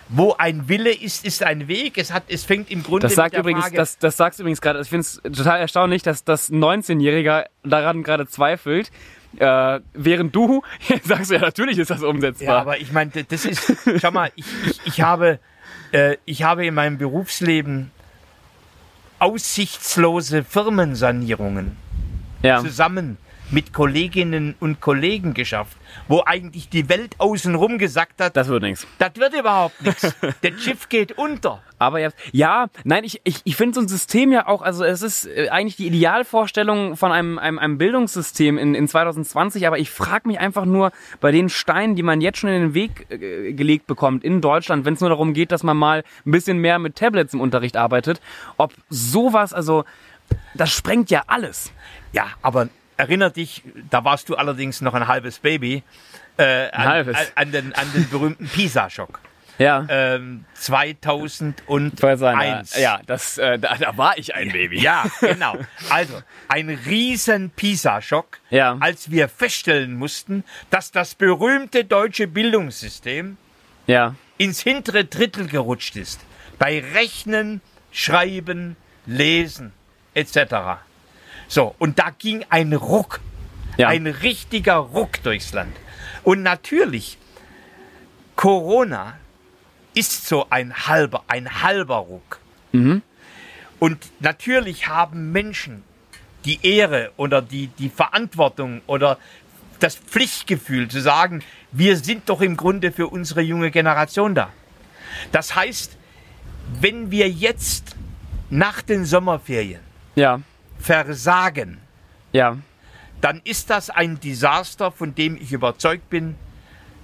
Wo 0.09 0.35
ein 0.37 0.67
Wille 0.67 0.91
ist, 0.93 1.25
ist 1.25 1.43
ein 1.43 1.67
Weg. 1.67 1.97
Es, 1.97 2.11
hat, 2.11 2.23
es 2.27 2.43
fängt 2.43 2.69
im 2.69 2.83
Grunde 2.83 3.07
Das 3.07 3.15
sagt 3.15 3.35
übrigens, 3.37 3.63
Frage, 3.63 3.77
das, 3.77 3.97
das 3.97 4.17
sagst 4.17 4.39
übrigens 4.39 4.59
gerade, 4.61 4.81
ich 4.81 4.89
finde 4.89 5.01
es 5.01 5.21
total 5.23 5.59
erstaunlich, 5.59 6.03
dass 6.03 6.23
das 6.23 6.51
19-Jähriger 6.51 7.45
daran 7.63 8.03
gerade 8.03 8.27
zweifelt. 8.27 8.91
Äh, 9.37 9.79
während 9.93 10.35
du 10.35 10.61
sagst, 11.03 11.31
ja, 11.31 11.39
natürlich 11.39 11.79
ist 11.79 11.89
das 11.89 12.01
Ja, 12.01 12.07
umsetzbar. 12.07 12.61
aber 12.61 12.79
ich 12.79 12.91
meine, 12.91 13.11
das 13.11 13.45
ist, 13.45 13.73
schau 13.99 14.11
mal, 14.11 14.29
ich, 14.35 14.45
ich, 14.67 14.79
ich, 14.85 15.01
habe, 15.01 15.39
äh, 15.93 16.17
ich 16.25 16.43
habe 16.43 16.65
in 16.65 16.73
meinem 16.73 16.97
Berufsleben 16.97 17.91
aussichtslose 19.19 20.43
Firmensanierungen 20.43 21.77
ja. 22.41 22.59
zusammen 22.59 23.17
mit 23.53 23.71
Kolleginnen 23.71 24.55
und 24.59 24.81
Kollegen 24.81 25.33
geschafft, 25.33 25.77
wo 26.07 26.23
eigentlich 26.25 26.69
die 26.69 26.89
Welt 26.89 27.15
außenrum 27.19 27.77
gesagt 27.77 28.19
hat, 28.19 28.35
Das 28.35 28.47
wird 28.47 28.63
nichts. 28.63 28.87
das 28.97 29.11
wird 29.15 29.33
überhaupt 29.35 29.79
nichts. 29.81 30.13
Der 30.43 30.57
Schiff 30.57 30.89
geht 30.89 31.13
unter. 31.13 31.61
Aber 31.77 31.99
ja, 31.99 32.09
ja, 32.31 32.67
nein, 32.83 33.03
ich, 33.03 33.21
ich, 33.25 33.41
ich 33.43 33.55
finde 33.55 33.75
so 33.75 33.81
ein 33.81 33.87
System 33.87 34.31
ja 34.31 34.47
auch, 34.47 34.61
also 34.61 34.83
es 34.83 35.01
ist 35.01 35.25
äh, 35.27 35.49
eigentlich 35.49 35.75
die 35.75 35.87
Idealvorstellung 35.87 36.97
von 36.97 37.11
einem, 37.11 37.37
einem, 37.37 37.59
einem 37.59 37.77
Bildungssystem 37.77 38.57
in, 38.57 38.73
in 38.73 38.87
2020, 38.87 39.67
aber 39.67 39.77
ich 39.77 39.91
frage 39.91 40.27
mich 40.27 40.39
einfach 40.39 40.65
nur 40.65 40.91
bei 41.19 41.31
den 41.31 41.49
Steinen, 41.49 41.95
die 41.95 42.03
man 42.03 42.21
jetzt 42.21 42.39
schon 42.39 42.49
in 42.49 42.61
den 42.61 42.73
Weg 42.73 43.05
äh, 43.09 43.53
gelegt 43.53 43.85
bekommt 43.85 44.23
in 44.23 44.41
Deutschland, 44.41 44.85
wenn 44.85 44.95
es 44.95 45.01
nur 45.01 45.09
darum 45.09 45.33
geht, 45.33 45.51
dass 45.51 45.61
man 45.61 45.77
mal 45.77 46.03
ein 46.25 46.31
bisschen 46.31 46.57
mehr 46.57 46.79
mit 46.79 46.95
Tablets 46.95 47.33
im 47.33 47.41
Unterricht 47.41 47.77
arbeitet, 47.77 48.19
ob 48.57 48.73
sowas, 48.89 49.53
also 49.53 49.83
das 50.55 50.71
sprengt 50.71 51.11
ja 51.11 51.23
alles. 51.27 51.71
Ja, 52.13 52.27
aber 52.41 52.69
erinner 52.97 53.29
dich, 53.29 53.63
da 53.89 54.03
warst 54.03 54.29
du 54.29 54.35
allerdings 54.35 54.81
noch 54.81 54.93
ein 54.93 55.07
halbes 55.07 55.39
Baby, 55.39 55.83
äh, 56.37 56.69
an, 56.71 56.85
halbes. 56.85 57.15
An, 57.17 57.25
an, 57.35 57.51
den, 57.51 57.73
an 57.73 57.91
den 57.93 58.09
berühmten 58.09 58.47
Pisa-Schock. 58.47 59.19
Ja. 59.59 59.85
Ähm, 59.87 60.45
2001. 60.55 61.93
Ich 61.95 62.01
wollte 62.03 62.17
sagen, 62.17 62.39
ja, 62.41 62.79
ja 62.79 63.01
das, 63.05 63.37
äh, 63.37 63.59
da, 63.59 63.75
da 63.75 63.95
war 63.97 64.17
ich 64.17 64.33
ein 64.33 64.51
Baby. 64.51 64.81
Ja, 64.81 65.05
genau. 65.21 65.57
Also, 65.91 66.21
ein 66.47 66.69
riesen 66.69 67.51
Pisa-Schock, 67.51 68.39
Ja. 68.49 68.77
als 68.79 69.11
wir 69.11 69.29
feststellen 69.29 69.95
mussten, 69.95 70.43
dass 70.71 70.91
das 70.91 71.13
berühmte 71.13 71.85
deutsche 71.85 72.27
Bildungssystem 72.27 73.37
Ja. 73.85 74.15
ins 74.37 74.61
hintere 74.61 75.05
Drittel 75.05 75.47
gerutscht 75.47 75.95
ist. 75.97 76.19
Bei 76.57 76.83
Rechnen, 76.95 77.61
Schreiben, 77.91 78.75
Lesen 79.05 79.71
etc. 80.15 80.79
So, 81.47 81.75
und 81.79 81.99
da 81.99 82.09
ging 82.17 82.45
ein 82.49 82.73
Ruck. 82.73 83.19
Ja. 83.77 83.87
Ein 83.87 84.05
richtiger 84.07 84.75
Ruck 84.75 85.23
durchs 85.23 85.51
Land. 85.53 85.75
Und 86.23 86.43
natürlich, 86.43 87.17
Corona 88.35 89.17
ist 89.95 90.27
so 90.27 90.47
ein 90.49 90.73
halber, 90.87 91.23
ein 91.27 91.63
halber 91.63 91.97
Ruck. 91.97 92.39
Und 93.79 93.97
natürlich 94.19 94.87
haben 94.87 95.31
Menschen 95.31 95.83
die 96.45 96.59
Ehre 96.65 97.11
oder 97.17 97.41
die, 97.41 97.67
die 97.67 97.89
Verantwortung 97.89 98.81
oder 98.87 99.17
das 99.79 99.95
Pflichtgefühl 99.95 100.87
zu 100.87 101.01
sagen, 101.01 101.43
wir 101.71 101.97
sind 101.97 102.29
doch 102.29 102.41
im 102.41 102.57
Grunde 102.57 102.91
für 102.91 103.07
unsere 103.07 103.41
junge 103.41 103.71
Generation 103.71 104.33
da. 104.35 104.51
Das 105.31 105.55
heißt, 105.55 105.97
wenn 106.79 107.11
wir 107.11 107.29
jetzt 107.29 107.95
nach 108.49 108.81
den 108.81 109.05
Sommerferien 109.05 109.81
Ja, 110.15 110.41
versagen, 110.83 111.79
ja, 112.33 112.57
dann 113.21 113.41
ist 113.45 113.69
das 113.69 113.89
ein 113.89 114.19
Desaster, 114.19 114.91
von 114.91 115.15
dem 115.15 115.37
ich 115.37 115.53
überzeugt 115.53 116.09
bin, 116.09 116.35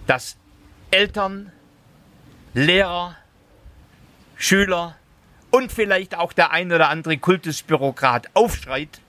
dass 0.06 0.38
Eltern, 0.92 1.52
Lehrer, 2.54 3.16
Schüler 4.36 4.98
und 5.50 5.72
vielleicht 5.72 6.16
auch 6.16 6.34
der 6.34 6.52
ein 6.52 6.72
oder 6.74 6.90
andere 6.90 7.18
Kultusbürokrat 7.18 8.30
aufschreit 8.34 9.00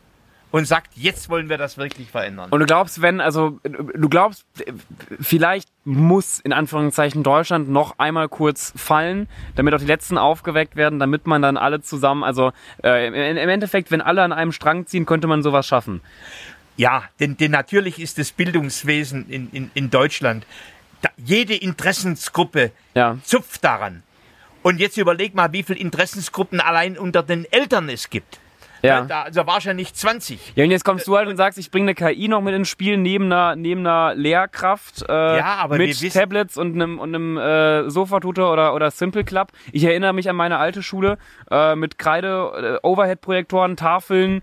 und 0.53 0.67
sagt, 0.67 0.91
jetzt 0.97 1.29
wollen 1.29 1.49
wir 1.49 1.59
das 1.59 1.79
wirklich 1.79 2.11
verändern. 2.11 2.51
Und 2.51 2.61
du 2.61 2.67
glaubst, 2.67 3.03
wenn, 3.03 3.21
also 3.21 3.61
du 3.63 4.09
glaubst, 4.09 4.45
vielleicht 5.21 5.69
muss 5.85 6.41
in 6.41 6.53
Anführungszeichen 6.53 7.23
Deutschland 7.23 7.69
noch 7.69 7.99
einmal 7.99 8.29
kurz 8.29 8.73
fallen, 8.77 9.29
damit 9.55 9.75
auch 9.75 9.79
die 9.79 9.87
letzten 9.87 10.19
aufgeweckt 10.19 10.77
werden, 10.77 10.99
damit 10.99 11.27
man 11.27 11.43
dann 11.43 11.57
alle 11.57 11.83
zusammen, 11.83 12.25
also 12.25 12.53
äh, 12.83 13.07
im, 13.07 13.49
Endeffekt, 13.49 13.91
wenn 13.91 14.01
alle 14.01 14.23
an 14.23 14.33
einem 14.33 14.53
Strang 14.53 14.87
ziehen, 14.87 15.07
könnte 15.07 15.27
man 15.27 15.43
sowas 15.43 15.67
schaffen. 15.67 16.01
Ja, 16.77 17.05
denn, 17.21 17.37
denn 17.37 17.51
natürlich 17.51 18.01
ist 18.01 18.19
das 18.19 18.33
Bildungswesen 18.33 19.29
in, 19.29 19.51
in, 19.53 19.71
in 19.75 19.91
Deutschland, 19.91 20.47
da, 21.03 21.11
jede 21.17 21.55
Interessensgruppe 21.55 22.73
Ja. 22.95 23.19
zupft 23.23 23.65
daran. 23.65 24.03
Und 24.63 24.79
jetzt 24.79 24.99
überleg 24.99 25.35
mal, 25.35 25.53
wie 25.53 25.63
viele 25.63 25.79
Interessensgruppen 25.79 26.61
allein 26.61 26.99
unter 26.99 27.23
den 27.23 27.51
Eltern 27.51 27.89
es 27.89 28.11
gibt. 28.11 28.41
Ja. 28.83 29.03
Da, 29.03 29.23
also 29.23 29.47
wahrscheinlich 29.47 29.93
20. 29.95 30.53
Ja, 30.57 30.65
und 30.65 30.71
jetzt 30.71 30.85
kommst 30.85 31.07
du 31.07 31.17
halt 31.17 31.29
und 31.29 31.37
sagst, 31.37 31.59
ich 31.59 31.71
bringe 31.71 31.85
eine 31.91 31.95
KI 32.15 32.29
noch 32.29 32.41
mit 32.41 32.55
ins 32.55 32.69
Spiel 32.69 32.97
neben 32.97 33.27
einer, 33.27 33.57
neben 33.57 33.81
einer 33.87 34.15
Lehrkraft 34.15 35.05
äh, 35.09 35.13
Ja, 35.39 35.57
aber 35.57 35.77
mit 35.79 35.89
wissen- 36.01 36.11
Tablets 36.19 36.57
und 36.57 36.75
einem, 36.75 36.99
und 36.99 37.15
einem 37.15 37.37
äh, 37.39 37.91
Sofatutor 37.91 38.53
oder, 38.53 38.75
oder 38.75 38.91
Simple 38.91 39.25
Club. 39.25 39.49
Ich 39.73 39.85
erinnere 39.85 40.13
mich 40.13 40.29
an 40.31 40.37
meine 40.37 40.59
alte 40.59 40.83
Schule 40.83 41.19
äh, 41.51 41.75
mit 41.77 41.99
Kreide, 41.99 42.79
äh, 42.83 42.87
Overhead-Projektoren, 42.87 43.77
Tafeln, 43.77 44.43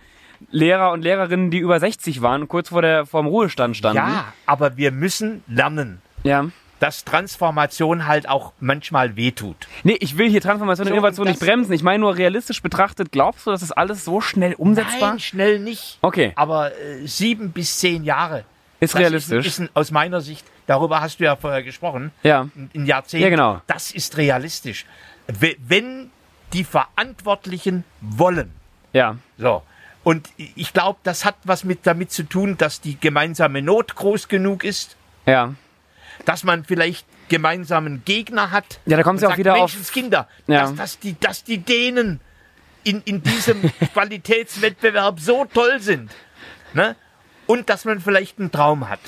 Lehrer 0.52 0.91
und 0.91 1.02
Lehrerinnen, 1.04 1.50
die 1.50 1.58
über 1.58 1.80
60 1.80 2.21
waren 2.21 2.41
und 2.43 2.47
kurz 2.47 2.69
vor 2.69 2.84
der 2.84 3.06
vorm 3.08 3.26
Ruhestand 3.26 3.76
standen. 3.76 3.97
Ja, 3.97 4.26
aber 4.45 4.78
wir 4.78 4.91
müssen 4.91 5.43
lernen, 5.47 6.00
ja. 6.23 6.45
Dass 6.80 7.04
Transformation 7.06 8.06
halt 8.08 8.30
auch 8.30 8.54
manchmal 8.60 9.16
wehtut. 9.16 9.68
Nee, 9.84 9.98
ich 10.00 10.18
will 10.18 10.30
hier 10.30 10.42
Transformation 10.42 10.86
und 10.88 10.90
So, 10.92 10.94
Innovation 10.96 11.28
und 11.28 11.32
nicht 11.34 11.40
bremsen. 11.42 11.74
Ich 11.74 11.84
meine 11.84 12.00
nur 12.00 12.16
realistisch 12.18 12.62
betrachtet, 12.62 13.12
glaubst 13.12 13.48
du, 13.48 13.52
dass 13.52 13.62
das 13.62 13.72
alles 13.72 14.06
so 14.06 14.22
schnell 14.22 14.54
umsetzbar 14.54 15.12
Nein, 15.12 15.20
schnell 15.20 15.60
nicht. 15.60 15.98
Okay. 16.02 16.34
Aber 16.36 16.72
äh, 16.78 17.06
sieben 17.08 17.52
bis 17.52 17.80
zehn 17.80 18.04
Jahre. 18.04 18.44
ist 18.80 18.94
Das 18.94 19.00
realistisch? 19.02 19.46
Ist, 19.46 19.54
ist 19.54 19.60
ein, 19.60 19.70
aus 19.74 19.92
meiner 19.92 20.22
Sicht, 20.22 20.46
darüber 20.68 21.02
hast 21.02 21.20
du 21.20 21.24
ja 21.24 21.36
vorher 21.36 21.63
gesprochen, 21.63 22.12
ja. 22.24 22.42
ein- 22.56 22.70
ein 22.76 22.86
Jahrzehnt. 22.86 23.24
Ja, 23.24 23.30
genau. 23.30 23.62
Das 23.68 23.92
ist 23.92 24.18
realistisch. 24.18 24.86
We- 25.28 25.56
Wenn 25.68 26.12
die 26.54 26.63
Verantwortlichen 26.63 27.84
wollen. 28.02 28.52
Ja. 28.94 29.18
So. 29.38 29.63
Und 30.04 30.30
ich 30.38 30.72
glaube, 30.74 31.00
das 31.04 31.26
hat 31.26 31.36
was 31.44 31.63
mit 31.66 31.80
damit 31.86 32.12
zu 32.12 32.24
tun, 32.24 32.58
dass 32.58 32.80
die 32.82 32.98
gemeinsame 33.00 33.62
Not 33.62 33.96
groß 33.96 34.28
genug 34.30 34.63
ist, 34.63 34.96
Ja. 35.26 35.54
Dass 36.26 36.44
man 36.44 36.64
vielleicht 36.66 37.06
gemeinsamen 37.30 38.04
Gegner 38.06 38.52
hat. 38.52 38.80
Ja, 38.86 38.98
da 38.98 39.10
und 39.10 39.22
ja 39.22 39.30
auch 39.30 39.38
wieder 39.38 39.54
auf- 39.56 39.60
Menschenskinder, 39.74 40.28
Ja. 40.48 40.62
dass, 40.62 40.76
dass, 40.76 41.00
die, 41.00 41.20
dass 41.20 41.44
die 41.44 41.58
Dänen 41.60 42.20
in, 42.84 43.02
in 43.04 43.22
diesem 43.24 43.62
Qualitätswettbewerb 43.94 45.20
so 45.20 45.46
toll 45.46 45.80
sind. 45.80 46.12
Ne? 46.74 46.96
Und 47.46 47.70
dass 47.70 47.86
man 47.86 48.00
vielleicht 48.02 48.40
einen 48.40 48.52
Traum 48.52 48.90
hat. 48.90 49.00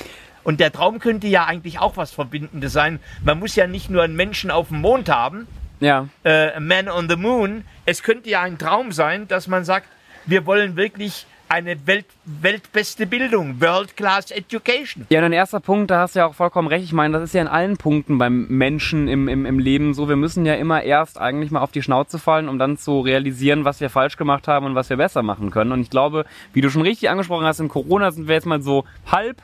Und 0.43 0.59
der 0.59 0.71
Traum 0.71 0.99
könnte 0.99 1.27
ja 1.27 1.45
eigentlich 1.45 1.79
auch 1.79 1.97
was 1.97 2.11
Verbindendes 2.11 2.73
sein. 2.73 2.99
Man 3.23 3.39
muss 3.39 3.55
ja 3.55 3.67
nicht 3.67 3.89
nur 3.89 4.03
einen 4.03 4.15
Menschen 4.15 4.49
auf 4.51 4.69
dem 4.69 4.81
Mond 4.81 5.09
haben, 5.09 5.47
Ja. 5.79 6.07
äh, 6.23 6.53
a 6.53 6.59
Man 6.59 6.87
on 6.89 7.09
the 7.09 7.15
Moon. 7.17 7.65
Es 7.85 8.01
könnte 8.03 8.29
ja 8.29 8.41
ein 8.41 8.57
Traum 8.57 8.91
sein, 8.91 9.27
dass 9.27 9.47
man 9.47 9.65
sagt, 9.65 9.87
wir 10.25 10.45
wollen 10.45 10.75
wirklich 10.75 11.25
eine 11.49 11.87
Welt, 11.87 12.05
weltbeste 12.25 13.07
Bildung, 13.07 13.59
World 13.59 13.97
Class 13.97 14.29
Education. 14.29 15.07
Ja, 15.09 15.19
dein 15.19 15.33
erster 15.33 15.59
Punkt, 15.59 15.89
da 15.89 16.01
hast 16.01 16.15
du 16.15 16.19
ja 16.19 16.27
auch 16.27 16.35
vollkommen 16.35 16.67
recht. 16.67 16.83
Ich 16.83 16.93
meine, 16.93 17.13
das 17.13 17.23
ist 17.23 17.33
ja 17.33 17.41
in 17.41 17.47
allen 17.47 17.77
Punkten 17.77 18.19
beim 18.19 18.47
Menschen 18.47 19.07
im, 19.07 19.27
im, 19.27 19.47
im 19.47 19.57
Leben 19.57 19.95
so. 19.95 20.07
Wir 20.07 20.15
müssen 20.15 20.45
ja 20.45 20.53
immer 20.53 20.83
erst 20.83 21.19
eigentlich 21.19 21.49
mal 21.49 21.61
auf 21.61 21.71
die 21.71 21.81
Schnauze 21.81 22.19
fallen, 22.19 22.47
um 22.47 22.59
dann 22.59 22.77
zu 22.77 22.99
realisieren, 22.99 23.65
was 23.65 23.81
wir 23.81 23.89
falsch 23.89 24.15
gemacht 24.15 24.47
haben 24.47 24.67
und 24.67 24.75
was 24.75 24.89
wir 24.91 24.97
besser 24.97 25.23
machen 25.23 25.49
können. 25.49 25.71
Und 25.71 25.81
ich 25.81 25.89
glaube, 25.89 26.25
wie 26.53 26.61
du 26.61 26.69
schon 26.69 26.83
richtig 26.83 27.09
angesprochen 27.09 27.45
hast, 27.45 27.59
in 27.59 27.67
Corona 27.67 28.11
sind 28.11 28.27
wir 28.27 28.35
jetzt 28.35 28.45
mal 28.45 28.61
so 28.61 28.85
halb, 29.11 29.41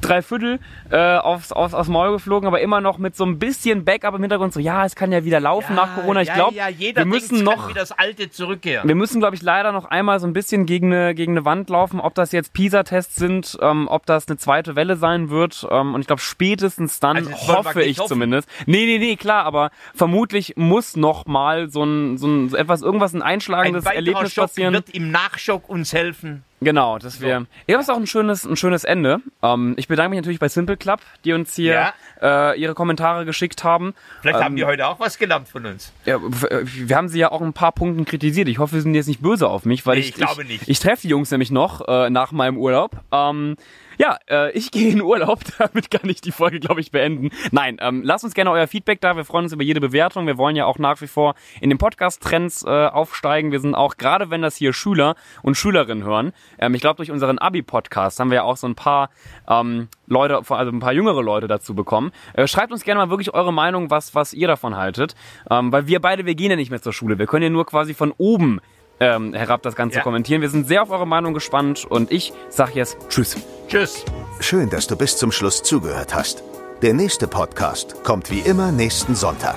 drei 0.00 0.22
Viertel 0.22 0.58
äh, 0.90 1.16
aufs, 1.16 1.52
aufs, 1.52 1.74
aufs 1.74 1.88
Maul 1.88 2.12
geflogen, 2.12 2.46
aber 2.46 2.60
immer 2.60 2.80
noch 2.80 2.98
mit 2.98 3.16
so 3.16 3.24
ein 3.24 3.38
bisschen 3.38 3.84
Backup 3.84 4.14
im 4.14 4.20
Hintergrund. 4.20 4.52
So, 4.52 4.60
ja, 4.60 4.84
es 4.84 4.94
kann 4.94 5.12
ja 5.12 5.24
wieder 5.24 5.40
laufen 5.40 5.74
nach 5.74 5.94
Corona. 5.94 6.22
Ich 6.22 6.28
ja, 6.28 6.34
glaube, 6.34 6.56
ja, 6.56 6.68
wir 6.70 7.04
müssen 7.04 7.42
noch 7.42 7.72
das 7.72 7.92
Alte 7.92 8.30
zurückkehren. 8.30 8.86
wir 8.88 8.94
müssen, 8.94 9.20
glaube 9.20 9.34
ich, 9.36 9.42
leider 9.42 9.72
noch 9.72 9.86
einmal 9.86 10.20
so 10.20 10.26
ein 10.26 10.32
bisschen 10.32 10.66
gegen 10.66 10.92
eine, 10.92 11.14
gegen 11.14 11.32
eine 11.32 11.44
Wand 11.44 11.70
laufen, 11.70 12.00
ob 12.00 12.14
das 12.14 12.32
jetzt 12.32 12.52
PISA-Tests 12.52 13.16
sind, 13.16 13.58
ähm, 13.60 13.88
ob 13.88 14.06
das 14.06 14.28
eine 14.28 14.36
zweite 14.36 14.76
Welle 14.76 14.96
sein 14.96 15.30
wird. 15.30 15.66
Ähm, 15.70 15.94
und 15.94 16.00
ich 16.00 16.06
glaube, 16.06 16.22
spätestens 16.22 17.00
dann 17.00 17.16
Also 17.16 17.32
hoffe 17.32 17.82
ich 17.82 17.98
hoffen. 17.98 18.08
zumindest. 18.08 18.48
Nee, 18.66 18.86
nee, 18.86 18.98
nee, 18.98 19.16
klar, 19.16 19.44
aber 19.44 19.70
vermutlich 19.94 20.54
muss 20.56 20.96
noch 20.96 21.26
mal 21.26 21.70
so 21.70 21.84
ein, 21.84 22.18
so 22.18 22.26
ein 22.26 22.48
so 22.48 22.56
etwas, 22.56 22.82
irgendwas, 22.82 23.12
ein 23.14 23.22
Ein 23.22 23.28
einschlagendes 23.36 23.84
weiterer 23.84 23.96
Erlebnis 23.96 24.32
Schock 24.34 24.44
passieren. 24.44 24.74
wird 24.74 24.90
im 24.90 25.10
Nachschock 25.10 25.68
uns 25.68 25.92
helfen. 25.92 26.44
Genau, 26.60 26.98
dass 26.98 27.20
wir. 27.20 27.46
Ich 27.60 27.66
glaube, 27.66 27.82
es 27.82 27.88
ist 27.88 27.94
auch 27.94 27.98
ein 27.98 28.06
schönes, 28.06 28.44
ein 28.44 28.56
schönes 28.56 28.84
Ende. 28.84 29.20
Ähm, 29.42 29.74
ich 29.76 29.88
bedanke 29.88 30.10
mich 30.10 30.16
natürlich 30.16 30.38
bei 30.38 30.48
Simple 30.48 30.76
Club, 30.76 31.00
die 31.24 31.32
uns 31.34 31.54
hier 31.54 31.92
äh, 32.22 32.58
ihre 32.58 32.74
Kommentare 32.74 33.24
geschickt 33.26 33.62
haben. 33.62 33.94
Vielleicht 34.22 34.38
Ähm, 34.38 34.44
haben 34.44 34.56
die 34.56 34.64
heute 34.64 34.86
auch 34.86 34.98
was 34.98 35.18
gelernt 35.18 35.48
von 35.48 35.66
uns. 35.66 35.92
Ja, 36.06 36.16
äh, 36.16 36.62
wir 36.64 36.96
haben 36.96 37.08
sie 37.08 37.18
ja 37.18 37.30
auch 37.30 37.42
in 37.42 37.48
ein 37.48 37.52
paar 37.52 37.72
Punkten 37.72 38.06
kritisiert. 38.06 38.48
Ich 38.48 38.58
hoffe, 38.58 38.76
sie 38.76 38.80
sind 38.80 38.94
jetzt 38.94 39.06
nicht 39.06 39.20
böse 39.20 39.48
auf 39.48 39.64
mich, 39.66 39.84
weil 39.84 39.96
Nee, 39.96 40.00
ich, 40.00 40.08
ich 40.10 40.14
glaube 40.14 40.42
ich, 40.44 40.48
nicht. 40.48 40.68
Ich 40.68 40.78
treffe 40.78 41.02
die 41.02 41.08
Jungs 41.08 41.30
nämlich 41.30 41.50
noch 41.50 41.86
äh, 41.86 42.08
nach 42.08 42.32
meinem 42.32 42.56
Urlaub. 42.56 42.92
Ähm, 43.12 43.56
ja, 43.98 44.18
äh, 44.28 44.52
ich 44.52 44.70
gehe 44.76 44.90
in 44.90 45.02
Urlaub. 45.02 45.40
Damit 45.58 45.90
kann 45.90 46.08
ich 46.08 46.20
die 46.20 46.32
Folge, 46.32 46.60
glaube 46.60 46.80
ich, 46.80 46.90
beenden. 46.90 47.30
Nein, 47.50 47.78
ähm, 47.80 48.02
lasst 48.04 48.24
uns 48.24 48.34
gerne 48.34 48.50
euer 48.50 48.66
Feedback 48.66 49.00
da. 49.00 49.16
Wir 49.16 49.24
freuen 49.24 49.44
uns 49.44 49.52
über 49.52 49.62
jede 49.62 49.80
Bewertung. 49.80 50.26
Wir 50.26 50.38
wollen 50.38 50.56
ja 50.56 50.66
auch 50.66 50.78
nach 50.78 51.00
wie 51.00 51.06
vor 51.06 51.34
in 51.60 51.70
den 51.70 51.78
Podcast-Trends 51.78 52.64
äh, 52.64 52.68
aufsteigen. 52.68 53.52
Wir 53.52 53.60
sind 53.60 53.74
auch, 53.74 53.96
gerade 53.96 54.30
wenn 54.30 54.42
das 54.42 54.56
hier 54.56 54.72
Schüler 54.72 55.16
und 55.42 55.56
Schülerinnen 55.56 56.04
hören, 56.04 56.32
ähm, 56.58 56.74
ich 56.74 56.80
glaube, 56.80 56.96
durch 56.96 57.10
unseren 57.10 57.38
Abi-Podcast 57.38 58.20
haben 58.20 58.30
wir 58.30 58.36
ja 58.36 58.42
auch 58.42 58.56
so 58.56 58.66
ein 58.66 58.74
paar 58.74 59.10
ähm, 59.48 59.88
Leute, 60.06 60.36
also 60.36 60.72
ein 60.72 60.80
paar 60.80 60.92
jüngere 60.92 61.22
Leute 61.22 61.48
dazu 61.48 61.74
bekommen. 61.74 62.12
Äh, 62.34 62.46
schreibt 62.46 62.72
uns 62.72 62.84
gerne 62.84 63.00
mal 63.00 63.10
wirklich 63.10 63.34
eure 63.34 63.52
Meinung, 63.52 63.90
was, 63.90 64.14
was 64.14 64.32
ihr 64.32 64.48
davon 64.48 64.76
haltet. 64.76 65.14
Ähm, 65.50 65.72
weil 65.72 65.86
wir 65.86 66.00
beide, 66.00 66.26
wir 66.26 66.34
gehen 66.34 66.50
ja 66.50 66.56
nicht 66.56 66.70
mehr 66.70 66.82
zur 66.82 66.92
Schule. 66.92 67.18
Wir 67.18 67.26
können 67.26 67.42
ja 67.42 67.50
nur 67.50 67.66
quasi 67.66 67.94
von 67.94 68.12
oben 68.16 68.60
ähm, 69.00 69.34
herab 69.34 69.62
das 69.62 69.74
Ganze 69.76 69.98
Ja. 69.98 70.02
kommentieren. 70.02 70.40
Wir 70.42 70.50
sind 70.50 70.66
sehr 70.66 70.82
auf 70.82 70.90
eure 70.90 71.06
Meinung 71.06 71.34
gespannt 71.34 71.84
und 71.84 72.10
ich 72.12 72.32
sag 72.48 72.74
jetzt 72.74 72.96
Tschüss. 73.08 73.36
Tschüss. 73.68 74.04
Schön, 74.40 74.70
dass 74.70 74.86
du 74.86 74.96
bis 74.96 75.16
zum 75.16 75.32
Schluss 75.32 75.62
zugehört 75.62 76.14
hast. 76.14 76.42
Der 76.82 76.92
nächste 76.94 77.26
Podcast 77.26 78.02
kommt 78.04 78.30
wie 78.30 78.40
immer 78.40 78.70
nächsten 78.72 79.14
Sonntag. 79.14 79.56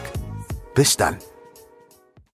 Bis 0.73 0.95
dann. 0.97 1.17